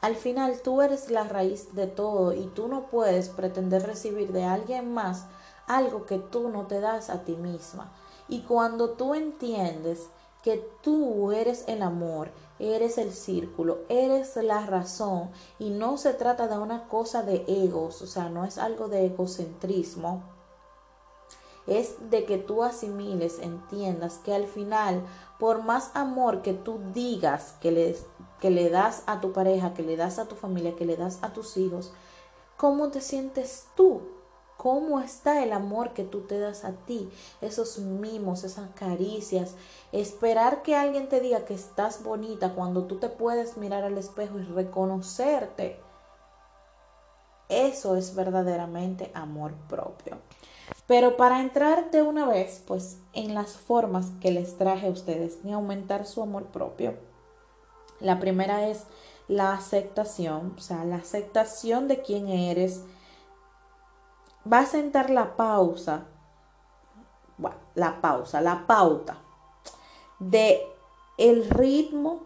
al 0.00 0.16
final 0.16 0.60
tú 0.62 0.80
eres 0.80 1.10
la 1.10 1.24
raíz 1.24 1.74
de 1.74 1.86
todo 1.86 2.32
y 2.32 2.46
tú 2.48 2.68
no 2.68 2.86
puedes 2.86 3.28
pretender 3.28 3.86
recibir 3.86 4.32
de 4.32 4.44
alguien 4.44 4.94
más 4.94 5.26
algo 5.66 6.06
que 6.06 6.18
tú 6.18 6.48
no 6.48 6.66
te 6.66 6.80
das 6.80 7.10
a 7.10 7.24
ti 7.24 7.36
misma. 7.36 7.92
Y 8.28 8.42
cuando 8.42 8.90
tú 8.90 9.14
entiendes 9.14 10.08
que 10.42 10.66
tú 10.82 11.32
eres 11.32 11.64
el 11.68 11.82
amor, 11.82 12.30
eres 12.58 12.98
el 12.98 13.12
círculo, 13.12 13.78
eres 13.88 14.36
la 14.36 14.64
razón 14.66 15.30
y 15.58 15.70
no 15.70 15.96
se 15.98 16.14
trata 16.14 16.48
de 16.48 16.58
una 16.58 16.88
cosa 16.88 17.22
de 17.22 17.44
egos, 17.46 18.00
o 18.02 18.06
sea, 18.06 18.28
no 18.28 18.44
es 18.44 18.58
algo 18.58 18.88
de 18.88 19.06
egocentrismo, 19.06 20.22
es 21.66 22.10
de 22.10 22.24
que 22.24 22.38
tú 22.38 22.62
asimiles, 22.62 23.38
entiendas 23.38 24.18
que 24.18 24.34
al 24.34 24.46
final, 24.46 25.02
por 25.38 25.62
más 25.62 25.90
amor 25.94 26.42
que 26.42 26.54
tú 26.54 26.80
digas 26.92 27.54
que 27.60 27.70
le, 27.70 27.96
que 28.40 28.50
le 28.50 28.70
das 28.70 29.02
a 29.06 29.20
tu 29.20 29.32
pareja, 29.32 29.74
que 29.74 29.82
le 29.82 29.96
das 29.96 30.18
a 30.18 30.26
tu 30.26 30.34
familia, 30.34 30.74
que 30.74 30.86
le 30.86 30.96
das 30.96 31.18
a 31.22 31.32
tus 31.32 31.56
hijos, 31.56 31.92
¿cómo 32.56 32.88
te 32.88 33.00
sientes 33.00 33.66
tú? 33.76 34.00
¿Cómo 34.60 35.00
está 35.00 35.42
el 35.42 35.54
amor 35.54 35.94
que 35.94 36.04
tú 36.04 36.26
te 36.26 36.38
das 36.38 36.66
a 36.66 36.72
ti? 36.72 37.08
Esos 37.40 37.78
mimos, 37.78 38.44
esas 38.44 38.68
caricias. 38.74 39.54
Esperar 39.90 40.60
que 40.60 40.76
alguien 40.76 41.08
te 41.08 41.20
diga 41.20 41.46
que 41.46 41.54
estás 41.54 42.04
bonita 42.04 42.52
cuando 42.52 42.84
tú 42.84 42.98
te 42.98 43.08
puedes 43.08 43.56
mirar 43.56 43.84
al 43.84 43.96
espejo 43.96 44.38
y 44.38 44.42
reconocerte. 44.42 45.80
Eso 47.48 47.96
es 47.96 48.14
verdaderamente 48.14 49.10
amor 49.14 49.54
propio. 49.66 50.18
Pero 50.86 51.16
para 51.16 51.40
entrar 51.40 51.90
de 51.90 52.02
una 52.02 52.28
vez, 52.28 52.62
pues 52.66 52.98
en 53.14 53.32
las 53.32 53.52
formas 53.52 54.08
que 54.20 54.30
les 54.30 54.58
traje 54.58 54.88
a 54.88 54.90
ustedes 54.90 55.38
y 55.42 55.52
aumentar 55.52 56.04
su 56.04 56.20
amor 56.20 56.44
propio, 56.48 56.98
la 57.98 58.20
primera 58.20 58.68
es 58.68 58.84
la 59.26 59.54
aceptación, 59.54 60.52
o 60.58 60.60
sea, 60.60 60.84
la 60.84 60.96
aceptación 60.96 61.88
de 61.88 62.02
quién 62.02 62.28
eres. 62.28 62.82
Va 64.50 64.60
a 64.60 64.66
sentar 64.66 65.10
la 65.10 65.36
pausa, 65.36 66.04
bueno, 67.36 67.56
la 67.74 68.00
pausa, 68.00 68.40
la 68.40 68.66
pauta 68.66 69.18
de 70.18 70.60
el 71.18 71.48
ritmo 71.50 72.20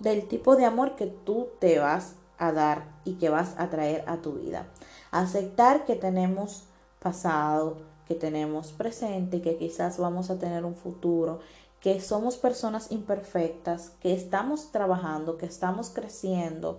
del 0.00 0.26
tipo 0.26 0.56
de 0.56 0.64
amor 0.64 0.96
que 0.96 1.06
tú 1.06 1.48
te 1.58 1.78
vas 1.78 2.14
a 2.38 2.52
dar 2.52 2.88
y 3.04 3.14
que 3.14 3.28
vas 3.28 3.54
a 3.58 3.68
traer 3.68 4.04
a 4.06 4.18
tu 4.18 4.32
vida. 4.34 4.68
Aceptar 5.10 5.84
que 5.84 5.96
tenemos 5.96 6.64
pasado, 7.00 7.78
que 8.06 8.14
tenemos 8.14 8.72
presente, 8.72 9.42
que 9.42 9.56
quizás 9.56 9.98
vamos 9.98 10.30
a 10.30 10.38
tener 10.38 10.64
un 10.64 10.74
futuro, 10.74 11.40
que 11.80 12.00
somos 12.00 12.36
personas 12.36 12.90
imperfectas, 12.90 13.90
que 14.00 14.12
estamos 14.14 14.72
trabajando, 14.72 15.36
que 15.36 15.46
estamos 15.46 15.90
creciendo 15.90 16.78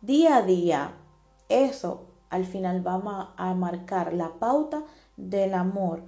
día 0.00 0.36
a 0.36 0.42
día. 0.42 0.92
Eso 1.48 2.02
al 2.30 2.44
final 2.44 2.86
va 2.86 3.32
a 3.36 3.54
marcar 3.54 4.12
la 4.12 4.34
pauta 4.38 4.84
del 5.16 5.54
amor 5.54 6.02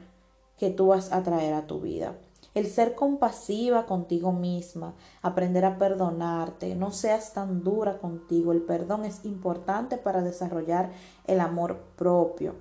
que 0.56 0.70
tú 0.70 0.88
vas 0.88 1.12
a 1.12 1.22
traer 1.22 1.54
a 1.54 1.66
tu 1.66 1.80
vida. 1.80 2.14
El 2.52 2.66
ser 2.66 2.96
compasiva 2.96 3.86
contigo 3.86 4.32
misma, 4.32 4.94
aprender 5.22 5.64
a 5.64 5.78
perdonarte, 5.78 6.74
no 6.74 6.90
seas 6.90 7.32
tan 7.32 7.62
dura 7.62 7.98
contigo. 7.98 8.52
El 8.52 8.62
perdón 8.62 9.04
es 9.04 9.24
importante 9.24 9.96
para 9.96 10.22
desarrollar 10.22 10.90
el 11.26 11.40
amor 11.40 11.78
propio. 11.96 12.56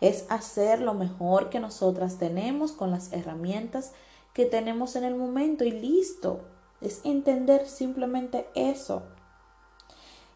Es 0.00 0.26
hacer 0.30 0.80
lo 0.80 0.94
mejor 0.94 1.50
que 1.50 1.60
nosotras 1.60 2.18
tenemos 2.18 2.72
con 2.72 2.90
las 2.90 3.12
herramientas 3.12 3.92
que 4.32 4.46
tenemos 4.46 4.96
en 4.96 5.04
el 5.04 5.16
momento 5.16 5.64
y 5.64 5.72
listo. 5.72 6.40
Es 6.80 7.00
entender 7.04 7.68
simplemente 7.68 8.46
eso. 8.54 9.02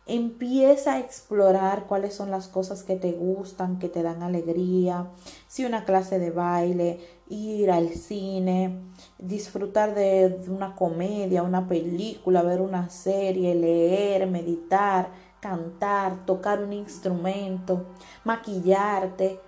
Empieza 0.09 0.93
a 0.93 0.99
explorar 1.01 1.89
cuáles 1.89 2.15
son 2.15 2.31
las 2.31 2.47
cosas 2.47 2.85
que 2.85 2.95
te 2.95 3.11
gustan, 3.11 3.81
que 3.81 3.89
te 3.89 4.05
dan 4.05 4.23
alegría, 4.23 5.11
si 5.49 5.65
una 5.65 5.85
clase 5.85 6.21
de 6.21 6.31
baile, 6.31 7.01
ir 7.29 7.73
al 7.73 7.89
cine, 7.89 8.79
disfrutar 9.19 9.97
de 9.97 10.45
una 10.49 10.77
comedia, 10.77 11.43
una 11.43 11.67
película, 11.67 12.43
ver 12.43 12.61
una 12.61 12.89
serie, 12.89 13.57
leer, 13.57 14.29
meditar, 14.29 15.11
cantar, 15.41 16.25
tocar 16.25 16.63
un 16.63 16.73
instrumento, 16.73 17.87
maquillarte, 18.23 19.41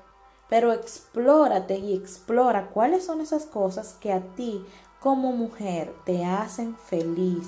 pero 0.49 0.73
explórate 0.73 1.79
y 1.79 1.95
explora 1.95 2.71
cuáles 2.71 3.05
son 3.05 3.21
esas 3.21 3.47
cosas 3.47 3.95
que 4.01 4.13
a 4.13 4.23
ti 4.35 4.65
como 4.99 5.31
mujer 5.31 5.95
te 6.05 6.25
hacen 6.25 6.75
feliz, 6.75 7.47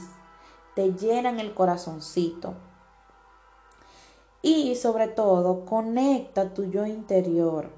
te 0.76 0.92
llenan 0.92 1.40
el 1.40 1.54
corazoncito 1.54 2.54
y 4.42 4.74
sobre 4.76 5.08
todo, 5.08 5.66
conecta 5.66 6.54
tu 6.54 6.64
yo 6.64 6.86
interior. 6.86 7.70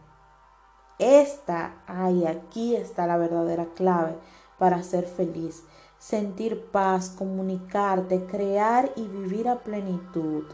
Esta, 0.98 1.82
ay, 1.86 2.26
aquí 2.26 2.76
está 2.76 3.06
la 3.06 3.16
verdadera 3.16 3.66
clave 3.74 4.16
para 4.58 4.82
ser 4.82 5.06
feliz. 5.06 5.64
Sentir 5.98 6.66
paz, 6.70 7.10
comunicarte, 7.10 8.26
crear 8.26 8.92
y 8.94 9.08
vivir 9.08 9.48
a 9.48 9.60
plenitud. 9.60 10.44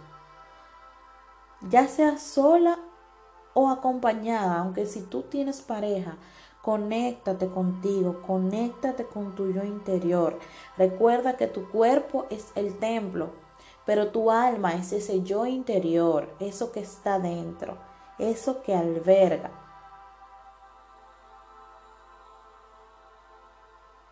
Ya 1.68 1.88
sea 1.88 2.18
sola 2.18 2.78
o 3.52 3.68
acompañada, 3.68 4.60
aunque 4.60 4.86
si 4.86 5.02
tú 5.02 5.22
tienes 5.22 5.60
pareja, 5.60 6.16
conéctate 6.62 7.48
contigo, 7.48 8.22
conéctate 8.26 9.04
con 9.04 9.34
tu 9.34 9.52
yo 9.52 9.64
interior. 9.64 10.38
Recuerda 10.78 11.36
que 11.36 11.46
tu 11.46 11.68
cuerpo 11.68 12.26
es 12.30 12.52
el 12.54 12.78
templo 12.78 13.47
pero 13.88 14.08
tu 14.08 14.30
alma 14.30 14.74
es 14.74 14.92
ese 14.92 15.22
yo 15.22 15.46
interior, 15.46 16.28
eso 16.40 16.72
que 16.72 16.80
está 16.80 17.18
dentro, 17.18 17.78
eso 18.18 18.60
que 18.60 18.74
alberga. 18.74 19.50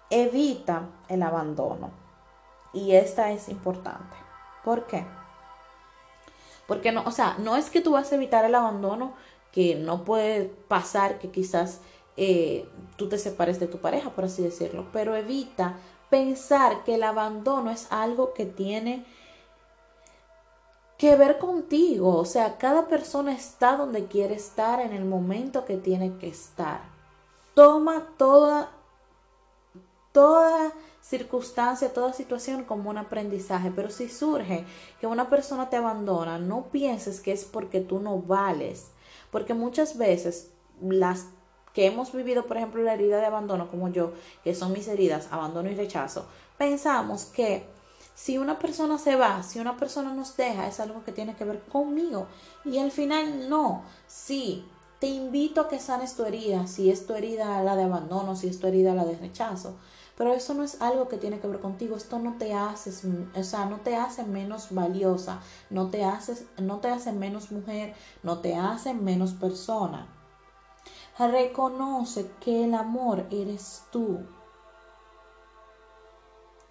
Evita 0.09 0.89
el 1.11 1.23
abandono. 1.23 1.91
Y 2.73 2.93
esta 2.93 3.33
es 3.33 3.51
importante. 3.51 4.17
¿Por 4.65 4.87
qué? 4.87 5.05
Porque 6.67 6.91
no, 6.91 7.03
o 7.05 7.11
sea, 7.11 7.37
no 7.39 7.55
es 7.55 7.69
que 7.69 7.83
tú 7.83 7.93
vas 7.93 8.11
a 8.11 8.15
evitar 8.15 8.47
el 8.47 8.55
abandono, 8.55 9.13
que 9.53 9.75
no 9.75 10.05
puede 10.05 10.47
pasar 10.69 11.19
que 11.19 11.31
quizás 11.31 11.83
eh, 12.17 12.67
tú 12.97 13.11
te 13.11 13.19
separes 13.19 13.61
de 13.61 13.67
tu 13.67 13.77
pareja, 13.77 14.09
por 14.09 14.25
así 14.25 14.43
decirlo, 14.43 14.87
pero 14.91 15.15
evita 15.17 15.77
pensar 16.09 16.83
que 16.85 16.95
el 16.95 17.03
abandono 17.03 17.71
es 17.71 17.93
algo 17.93 18.33
que 18.33 18.47
tiene 18.47 19.05
que 20.97 21.17
ver 21.17 21.39
contigo. 21.39 22.17
O 22.17 22.25
sea, 22.25 22.59
cada 22.59 22.89
persona 22.89 23.33
está 23.33 23.77
donde 23.77 24.07
quiere 24.07 24.35
estar 24.35 24.81
en 24.81 24.93
el 24.93 25.05
momento 25.05 25.65
que 25.65 25.77
tiene 25.77 26.17
que 26.19 26.29
estar. 26.29 26.81
Toma 27.55 28.09
toda, 28.17 28.71
toda 30.13 30.73
circunstancia, 31.01 31.93
toda 31.93 32.13
situación 32.13 32.65
como 32.65 32.91
un 32.91 32.99
aprendizaje. 32.99 33.73
Pero 33.75 33.91
si 33.91 34.09
surge 34.09 34.65
que 35.01 35.07
una 35.07 35.29
persona 35.31 35.71
te 35.71 35.77
abandona, 35.77 36.39
no 36.39 36.67
pienses 36.71 37.21
que 37.21 37.33
es 37.33 37.45
porque 37.45 37.81
tú 37.81 38.01
no 38.01 38.19
vales. 38.19 38.91
Porque 39.31 39.55
muchas 39.55 39.99
veces 39.99 40.53
las 40.81 41.27
que 41.73 41.87
hemos 41.87 42.13
vivido, 42.13 42.47
por 42.47 42.57
ejemplo, 42.57 42.83
la 42.83 42.95
herida 42.95 43.19
de 43.19 43.27
abandono, 43.27 43.71
como 43.71 43.89
yo, 43.89 44.13
que 44.43 44.55
son 44.55 44.73
mis 44.73 44.89
heridas, 44.89 45.29
abandono 45.31 45.71
y 45.71 45.75
rechazo, 45.75 46.27
pensamos 46.57 47.27
que 47.27 47.67
si 48.17 48.39
una 48.39 48.59
persona 48.59 48.97
se 48.97 49.15
va, 49.15 49.43
si 49.43 49.61
una 49.61 49.77
persona 49.77 50.15
nos 50.15 50.39
deja, 50.39 50.67
es 50.67 50.81
algo 50.81 51.05
que 51.05 51.13
tiene 51.13 51.37
que 51.37 51.45
ver 51.45 51.61
conmigo. 51.65 52.27
Y 52.65 52.79
al 52.79 52.91
final 52.91 53.51
no. 53.51 53.83
Sí, 54.07 54.65
te 54.99 55.07
invito 55.07 55.61
a 55.61 55.69
que 55.69 55.79
sanes 55.79 56.17
tu 56.17 56.25
herida, 56.25 56.67
si 56.67 56.91
es 56.91 57.07
tu 57.07 57.13
herida 57.13 57.63
la 57.63 57.77
de 57.77 57.83
abandono, 57.85 58.35
si 58.35 58.49
es 58.49 58.59
tu 58.59 58.67
herida 58.67 58.95
la 58.95 59.05
de 59.05 59.19
rechazo. 59.19 59.77
Pero 60.17 60.33
eso 60.33 60.55
no 60.55 60.65
es 60.65 60.81
algo 60.81 61.09
que 61.09 61.19
tiene 61.19 61.41
que 61.41 61.47
ver 61.47 61.61
contigo. 61.61 61.95
Esto 61.95 62.19
no 62.19 62.39
te 62.39 62.55
hace, 62.55 62.91
o 63.39 63.45
sea, 63.45 63.67
no 63.67 63.81
te 63.81 63.97
hace 63.97 64.23
menos 64.25 64.69
valiosa, 64.71 65.41
no 65.69 65.91
te 65.91 66.03
hace, 66.03 66.47
no 66.57 66.79
te 66.79 66.89
hace 66.89 67.13
menos 67.13 67.53
mujer, 67.53 67.95
no 68.23 68.39
te 68.39 68.57
hace 68.57 68.95
menos 68.95 69.35
persona. 69.35 70.07
Reconoce 71.19 72.31
que 72.41 72.65
el 72.65 72.73
amor 72.73 73.27
eres 73.31 73.83
tú. 73.93 74.21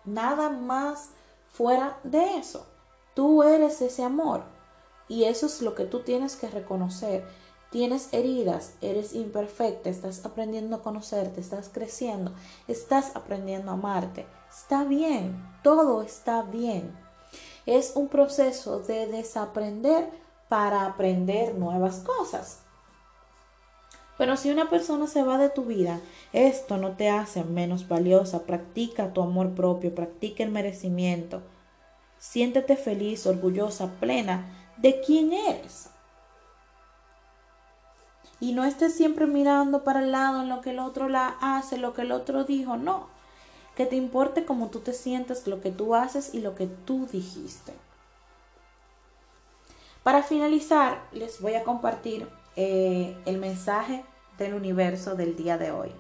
Nada 0.05 0.49
más 0.49 1.12
fuera 1.56 2.00
de 2.04 2.38
eso. 2.38 2.65
Tú 3.13 3.44
eres 3.44 3.82
ese 3.82 4.04
amor 4.04 4.44
y 5.08 5.24
eso 5.24 5.46
es 5.46 5.62
lo 5.62 5.74
que 5.74 5.86
tú 5.86 6.02
tienes 6.02 6.36
que 6.36 6.50
reconocer. 6.50 7.26
Tienes 7.72 8.13
heridas, 8.13 8.74
eres 8.82 9.13
imperfecta, 9.13 9.89
estás 9.89 10.26
aprendiendo 10.26 10.76
a 10.76 10.84
conocerte, 10.84 11.41
estás 11.41 11.70
creciendo, 11.70 12.34
estás 12.68 13.15
aprendiendo 13.15 13.72
a 13.72 13.76
amarte. 13.76 14.26
Está 14.50 14.84
bien, 14.84 15.36
todo 15.63 16.02
está 16.02 16.41
bien. 16.44 16.94
Es 17.65 17.94
un 17.96 18.08
proceso 18.10 18.80
de 18.80 19.08
desaprender 19.08 20.10
para 20.50 20.86
aprender 20.86 21.56
nuevas 21.56 21.98
cosas. 22.00 22.64
Pero 24.17 24.38
si 24.38 24.49
una 24.49 24.69
persona 24.69 25.08
se 25.08 25.23
va 25.23 25.38
de 25.38 25.49
tu 25.49 25.65
vida, 25.65 25.99
esto 26.32 26.78
no 26.78 26.91
te 26.91 27.10
hace 27.10 27.43
menos 27.43 27.88
valiosa. 27.88 28.43
Practica 28.43 29.13
tu 29.13 29.21
amor 29.21 29.54
propio, 29.56 29.93
practica 29.93 30.43
el 30.43 30.51
merecimiento. 30.51 31.41
Siéntete 32.17 32.78
feliz, 32.78 33.25
orgullosa, 33.28 33.91
plena 33.99 34.45
de 34.78 35.01
quién 35.01 35.34
eres. 35.34 35.89
Y 38.39 38.54
no 38.54 38.63
estés 38.63 38.95
siempre 38.95 39.28
mirando 39.28 39.84
para 39.84 39.99
el 39.99 40.12
lado 40.12 40.41
en 40.41 40.49
lo 40.49 40.62
que 40.62 40.71
el 40.71 40.80
otro 40.80 41.10
la 41.10 41.36
hace, 41.41 41.78
lo 41.78 41.93
que 41.93 42.04
el 42.04 42.12
otro 42.12 42.43
dijo. 42.43 42.78
No. 42.78 43.08
Que 43.75 43.86
te 43.86 43.97
importe 43.97 44.45
cómo 44.45 44.69
tú 44.69 44.80
te 44.80 44.93
sientes, 44.93 45.47
lo 45.47 45.62
que 45.62 45.71
tú 45.71 45.95
haces 45.95 46.34
y 46.34 46.39
lo 46.39 46.56
que 46.56 46.67
tú 46.67 47.08
dijiste. 47.12 47.73
Para 50.04 50.23
finalizar, 50.23 51.01
les 51.12 51.41
voy 51.41 51.56
a 51.56 51.63
compartir 51.63 52.28
eh, 52.56 53.18
el 53.26 53.38
mensaje 53.38 54.04
del 54.38 54.54
universo 54.54 55.15
del 55.15 55.36
día 55.36 55.58
de 55.58 55.72
hoy. 55.72 55.91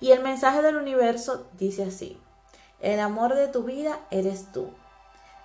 Y 0.00 0.10
el 0.10 0.22
mensaje 0.22 0.62
del 0.62 0.76
universo 0.76 1.46
dice 1.58 1.84
así, 1.84 2.20
el 2.80 2.98
amor 2.98 3.34
de 3.34 3.48
tu 3.48 3.62
vida 3.62 4.00
eres 4.10 4.50
tú. 4.52 4.70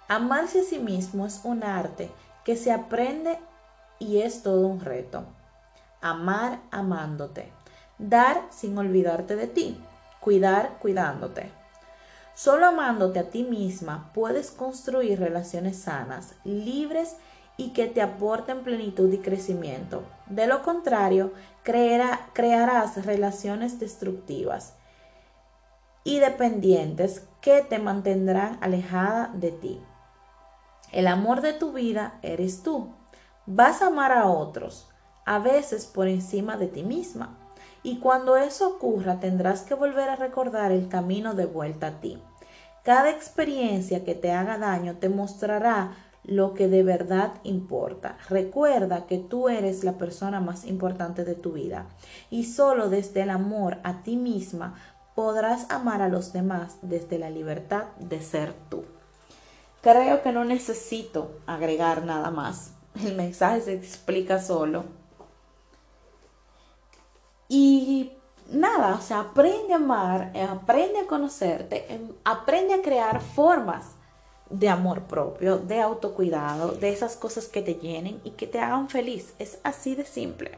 Amarse 0.08 0.62
a 0.62 0.64
sí 0.64 0.80
mismo 0.80 1.26
es 1.26 1.42
un 1.44 1.64
arte 1.64 2.10
que 2.44 2.56
se 2.56 2.72
aprende 2.72 3.38
y 4.00 4.22
es 4.22 4.42
todo 4.42 4.66
un 4.68 4.80
reto. 4.80 5.26
Amar 6.02 6.62
amándote. 6.72 7.52
Dar 8.00 8.48
sin 8.50 8.78
olvidarte 8.78 9.36
de 9.36 9.48
ti. 9.48 9.84
Cuidar 10.20 10.78
cuidándote. 10.80 11.52
Solo 12.34 12.68
amándote 12.68 13.20
a 13.20 13.30
ti 13.30 13.44
misma 13.44 14.12
puedes 14.14 14.52
construir 14.52 15.20
relaciones 15.20 15.78
sanas, 15.78 16.36
libres 16.44 17.16
y 17.58 17.70
que 17.70 17.88
te 17.88 18.02
aporten 18.02 18.64
plenitud 18.64 19.12
y 19.12 19.18
crecimiento. 19.18 20.04
De 20.28 20.46
lo 20.48 20.62
contrario, 20.62 21.34
crearás 21.64 23.06
relaciones 23.06 23.80
destructivas 23.80 24.76
y 26.04 26.20
dependientes 26.20 27.28
que 27.42 27.62
te 27.62 27.80
mantendrán 27.80 28.58
alejada 28.62 29.32
de 29.34 29.52
ti. 29.52 29.82
El 30.92 31.08
amor 31.08 31.42
de 31.42 31.54
tu 31.54 31.74
vida 31.74 32.20
eres 32.22 32.64
tú. 32.64 32.94
Vas 33.46 33.82
a 33.82 33.88
amar 33.88 34.12
a 34.14 34.28
otros, 34.28 34.88
a 35.26 35.40
veces 35.40 35.86
por 35.86 36.08
encima 36.08 36.56
de 36.56 36.68
ti 36.68 36.84
misma. 36.84 37.38
Y 37.84 38.00
cuando 38.00 38.38
eso 38.38 38.70
ocurra 38.70 39.20
tendrás 39.20 39.64
que 39.64 39.74
volver 39.74 40.10
a 40.10 40.16
recordar 40.16 40.72
el 40.72 40.88
camino 40.88 41.34
de 41.34 41.46
vuelta 41.46 41.88
a 41.88 42.00
ti. 42.00 42.22
Cada 42.84 43.10
experiencia 43.10 44.06
que 44.06 44.16
te 44.16 44.32
haga 44.32 44.58
daño 44.58 44.96
te 44.96 45.10
mostrará 45.10 45.92
lo 46.28 46.54
que 46.54 46.68
de 46.68 46.84
verdad 46.84 47.34
importa. 47.44 48.18
Recuerda 48.30 49.08
que 49.08 49.18
tú 49.18 49.50
eres 49.50 49.84
la 49.84 49.94
persona 49.94 50.40
más 50.40 50.66
importante 50.66 51.24
de 51.24 51.36
tu 51.36 51.54
vida 51.54 51.88
y 52.30 52.44
solo 52.44 52.90
desde 52.90 53.24
el 53.24 53.30
amor 53.30 53.78
a 53.84 54.04
ti 54.04 54.18
misma 54.18 54.76
podrás 55.16 55.72
amar 55.72 56.02
a 56.02 56.10
los 56.10 56.34
demás 56.34 56.78
desde 56.84 57.18
la 57.18 57.30
libertad 57.30 57.86
de 57.98 58.22
ser 58.22 58.54
tú. 58.70 58.84
Creo 59.82 60.22
que 60.22 60.32
no 60.32 60.44
necesito 60.44 61.32
agregar 61.48 62.06
nada 62.06 62.30
más. 62.30 62.74
el 63.04 63.16
mensaje 63.16 63.62
se 63.62 63.74
explica 63.74 64.42
solo. 64.42 64.86
Y 67.48 68.12
nada, 68.52 68.96
o 68.96 69.02
sea, 69.02 69.22
aprende 69.22 69.74
a 69.74 69.78
amar, 69.78 70.32
eh, 70.34 70.44
aprende 70.44 71.00
a 71.00 71.08
conocerte, 71.08 71.94
em, 71.94 72.12
aprende 72.24 72.74
a 72.74 72.82
crear 72.82 73.22
formas 73.22 73.97
de 74.50 74.70
amor 74.70 75.04
propio, 75.04 75.58
de 75.58 75.82
autocuidado, 75.82 76.72
de 76.72 76.90
esas 76.90 77.16
cosas 77.16 77.48
que 77.48 77.62
te 77.62 77.76
llenen 77.76 78.22
y 78.24 78.32
que 78.32 78.48
te 78.48 78.60
hagan 78.60 78.90
feliz. 78.90 79.34
Es 79.40 79.60
así 79.64 79.96
de 79.96 80.06
simple. 80.06 80.58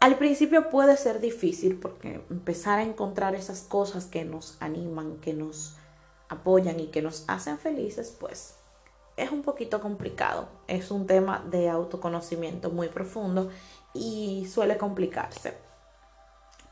Al 0.00 0.18
principio 0.18 0.68
puede 0.68 0.96
ser 0.96 1.20
difícil 1.20 1.78
porque 1.78 2.24
empezar 2.28 2.80
a 2.80 2.82
encontrar 2.82 3.34
esas 3.34 3.60
cosas 3.60 4.06
que 4.06 4.24
nos 4.24 4.56
animan, 4.60 5.18
que 5.18 5.32
nos 5.32 5.76
apoyan 6.28 6.80
y 6.80 6.88
que 6.88 7.02
nos 7.02 7.24
hacen 7.28 7.58
felices, 7.58 8.16
pues 8.18 8.56
es 9.16 9.30
un 9.30 9.42
poquito 9.42 9.80
complicado. 9.80 10.48
Es 10.66 10.90
un 10.90 11.06
tema 11.06 11.44
de 11.50 11.68
autoconocimiento 11.68 12.70
muy 12.70 12.88
profundo 12.88 13.50
y 13.94 14.48
suele 14.50 14.76
complicarse. 14.76 15.54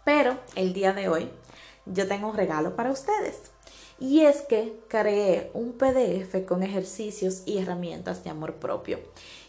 Pero 0.05 0.37
el 0.57 0.73
día 0.73 0.93
de 0.93 1.09
hoy 1.09 1.31
yo 1.87 2.09
tengo 2.09 2.29
un 2.29 2.37
regalo 2.37 2.75
para 2.75 2.91
ustedes. 2.91 3.53
Y 4.01 4.23
es 4.23 4.41
que 4.41 4.83
creé 4.89 5.51
un 5.53 5.73
PDF 5.73 6.47
con 6.49 6.63
ejercicios 6.63 7.43
y 7.45 7.59
herramientas 7.59 8.25
de 8.25 8.31
amor 8.31 8.55
propio. 8.55 8.99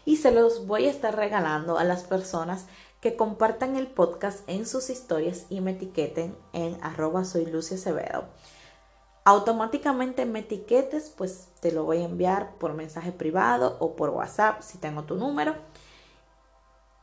Y 0.04 0.18
se 0.18 0.30
los 0.30 0.66
voy 0.66 0.86
a 0.86 0.90
estar 0.90 1.16
regalando 1.16 1.78
a 1.78 1.84
las 1.84 2.04
personas 2.04 2.66
que 3.00 3.16
compartan 3.16 3.76
el 3.76 3.86
podcast 3.86 4.48
en 4.48 4.66
sus 4.66 4.90
historias 4.90 5.46
y 5.48 5.62
me 5.62 5.70
etiqueten 5.72 6.36
en 6.52 6.78
arroba 6.82 7.24
soy. 7.24 7.50
Automáticamente 9.24 10.26
me 10.26 10.40
etiquetes, 10.40 11.08
pues 11.16 11.48
te 11.60 11.72
lo 11.72 11.84
voy 11.84 11.98
a 11.98 12.04
enviar 12.04 12.56
por 12.58 12.74
mensaje 12.74 13.10
privado 13.10 13.78
o 13.80 13.96
por 13.96 14.10
WhatsApp 14.10 14.60
si 14.60 14.76
tengo 14.76 15.04
tu 15.04 15.14
número. 15.14 15.54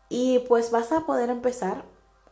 Y 0.07 0.39
pues 0.47 0.69
vas 0.69 0.91
a 0.91 1.07
poder 1.07 1.31
empezar 1.31 1.83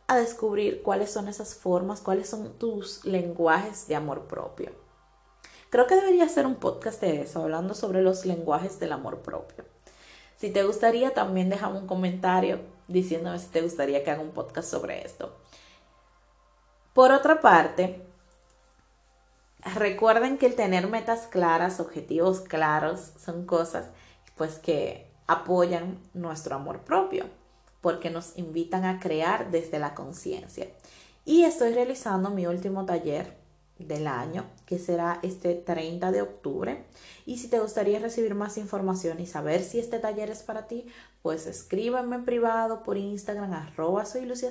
a 0.06 0.16
descubrir 0.16 0.82
cuáles 0.82 1.10
son 1.10 1.26
esas 1.26 1.56
formas, 1.56 2.00
cuáles 2.00 2.28
son 2.28 2.52
tus 2.58 3.04
lenguajes 3.04 3.88
de 3.88 3.96
amor 3.96 4.28
propio. 4.28 4.87
Creo 5.70 5.86
que 5.86 5.96
debería 5.96 6.28
ser 6.28 6.46
un 6.46 6.54
podcast 6.54 7.00
de 7.00 7.20
eso, 7.20 7.42
hablando 7.42 7.74
sobre 7.74 8.02
los 8.02 8.24
lenguajes 8.24 8.80
del 8.80 8.92
amor 8.92 9.20
propio. 9.20 9.64
Si 10.38 10.50
te 10.50 10.62
gustaría, 10.62 11.12
también 11.12 11.50
déjame 11.50 11.80
un 11.80 11.86
comentario 11.86 12.60
diciéndome 12.86 13.38
si 13.38 13.48
te 13.48 13.60
gustaría 13.60 14.02
que 14.02 14.10
haga 14.10 14.22
un 14.22 14.30
podcast 14.30 14.70
sobre 14.70 15.04
esto. 15.04 15.36
Por 16.94 17.12
otra 17.12 17.40
parte, 17.40 18.02
recuerden 19.74 20.38
que 20.38 20.46
el 20.46 20.54
tener 20.54 20.88
metas 20.88 21.26
claras, 21.26 21.80
objetivos 21.80 22.40
claros, 22.40 23.12
son 23.22 23.44
cosas 23.44 23.86
pues 24.36 24.58
que 24.58 25.10
apoyan 25.26 25.98
nuestro 26.14 26.54
amor 26.54 26.80
propio, 26.80 27.26
porque 27.82 28.08
nos 28.08 28.38
invitan 28.38 28.84
a 28.84 29.00
crear 29.00 29.50
desde 29.50 29.78
la 29.78 29.94
conciencia. 29.94 30.68
Y 31.26 31.44
estoy 31.44 31.74
realizando 31.74 32.30
mi 32.30 32.46
último 32.46 32.86
taller 32.86 33.36
del 33.78 34.06
año, 34.06 34.44
que 34.66 34.78
será 34.78 35.20
este 35.22 35.54
30 35.54 36.10
de 36.12 36.22
octubre. 36.22 36.84
Y 37.26 37.38
si 37.38 37.48
te 37.48 37.60
gustaría 37.60 37.98
recibir 37.98 38.34
más 38.34 38.58
información 38.58 39.20
y 39.20 39.26
saber 39.26 39.62
si 39.62 39.78
este 39.78 39.98
taller 39.98 40.30
es 40.30 40.42
para 40.42 40.66
ti, 40.66 40.86
pues 41.22 41.46
escríbeme 41.46 42.16
en 42.16 42.24
privado 42.24 42.82
por 42.82 42.96
Instagram, 42.96 43.52
arroba 43.52 44.04
soy 44.04 44.24
Lucia 44.24 44.50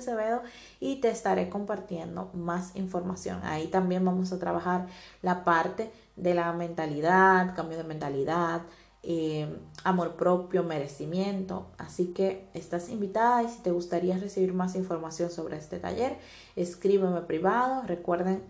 y 0.80 0.96
te 1.00 1.10
estaré 1.10 1.48
compartiendo 1.48 2.30
más 2.34 2.76
información. 2.76 3.40
Ahí 3.42 3.68
también 3.68 4.04
vamos 4.04 4.32
a 4.32 4.38
trabajar 4.38 4.86
la 5.22 5.44
parte 5.44 5.90
de 6.16 6.34
la 6.34 6.52
mentalidad, 6.52 7.54
cambio 7.54 7.78
de 7.78 7.84
mentalidad, 7.84 8.62
eh, 9.02 9.48
amor 9.84 10.16
propio, 10.16 10.62
merecimiento. 10.64 11.66
Así 11.78 12.12
que 12.12 12.48
estás 12.54 12.88
invitada 12.90 13.42
y 13.42 13.48
si 13.48 13.60
te 13.62 13.70
gustaría 13.70 14.18
recibir 14.18 14.52
más 14.52 14.74
información 14.74 15.30
sobre 15.30 15.56
este 15.56 15.78
taller, 15.78 16.16
escríbeme 16.56 17.22
privado. 17.22 17.82
Recuerden 17.86 18.42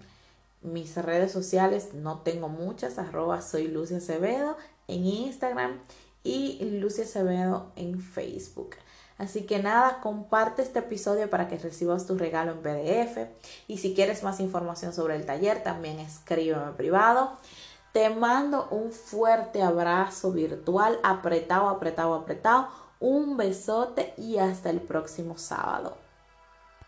mis 0.63 0.97
redes 0.97 1.33
sociales, 1.33 1.95
no 1.95 2.21
tengo 2.21 2.49
muchas, 2.49 2.99
arroba 2.99 3.43
soy 3.43 3.69
Lucia 3.69 3.99
Acevedo 3.99 4.57
en 4.87 5.05
Instagram 5.07 5.81
y 6.23 6.59
Lucia 6.81 7.05
Acevedo 7.05 7.73
en 7.77 8.01
Facebook. 8.01 8.77
Así 9.19 9.43
que 9.43 9.61
nada, 9.61 10.01
comparte 10.01 10.63
este 10.63 10.79
episodio 10.79 11.29
para 11.29 11.49
que 11.49 11.59
recibas 11.59 12.07
tu 12.07 12.17
regalo 12.17 12.53
en 12.53 12.63
PDF. 12.63 13.29
Y 13.67 13.79
si 13.79 13.95
quieres 13.95 14.23
más 14.23 14.39
información 14.39 14.93
sobre 14.93 15.17
el 15.17 15.27
taller, 15.27 15.63
también 15.65 15.99
escríbeme 15.99 16.73
privado. 16.73 17.33
Te 17.93 18.11
mando 18.11 18.69
un 18.71 18.93
fuerte 18.93 19.61
abrazo 19.61 20.31
virtual, 20.31 21.01
apretado, 21.03 21.69
apretado, 21.69 22.15
apretado. 22.15 22.69
Un 23.01 23.37
besote 23.37 24.15
y 24.17 24.39
hasta 24.39 24.71
el 24.71 24.81
próximo 24.81 25.37
sábado. 25.37 26.08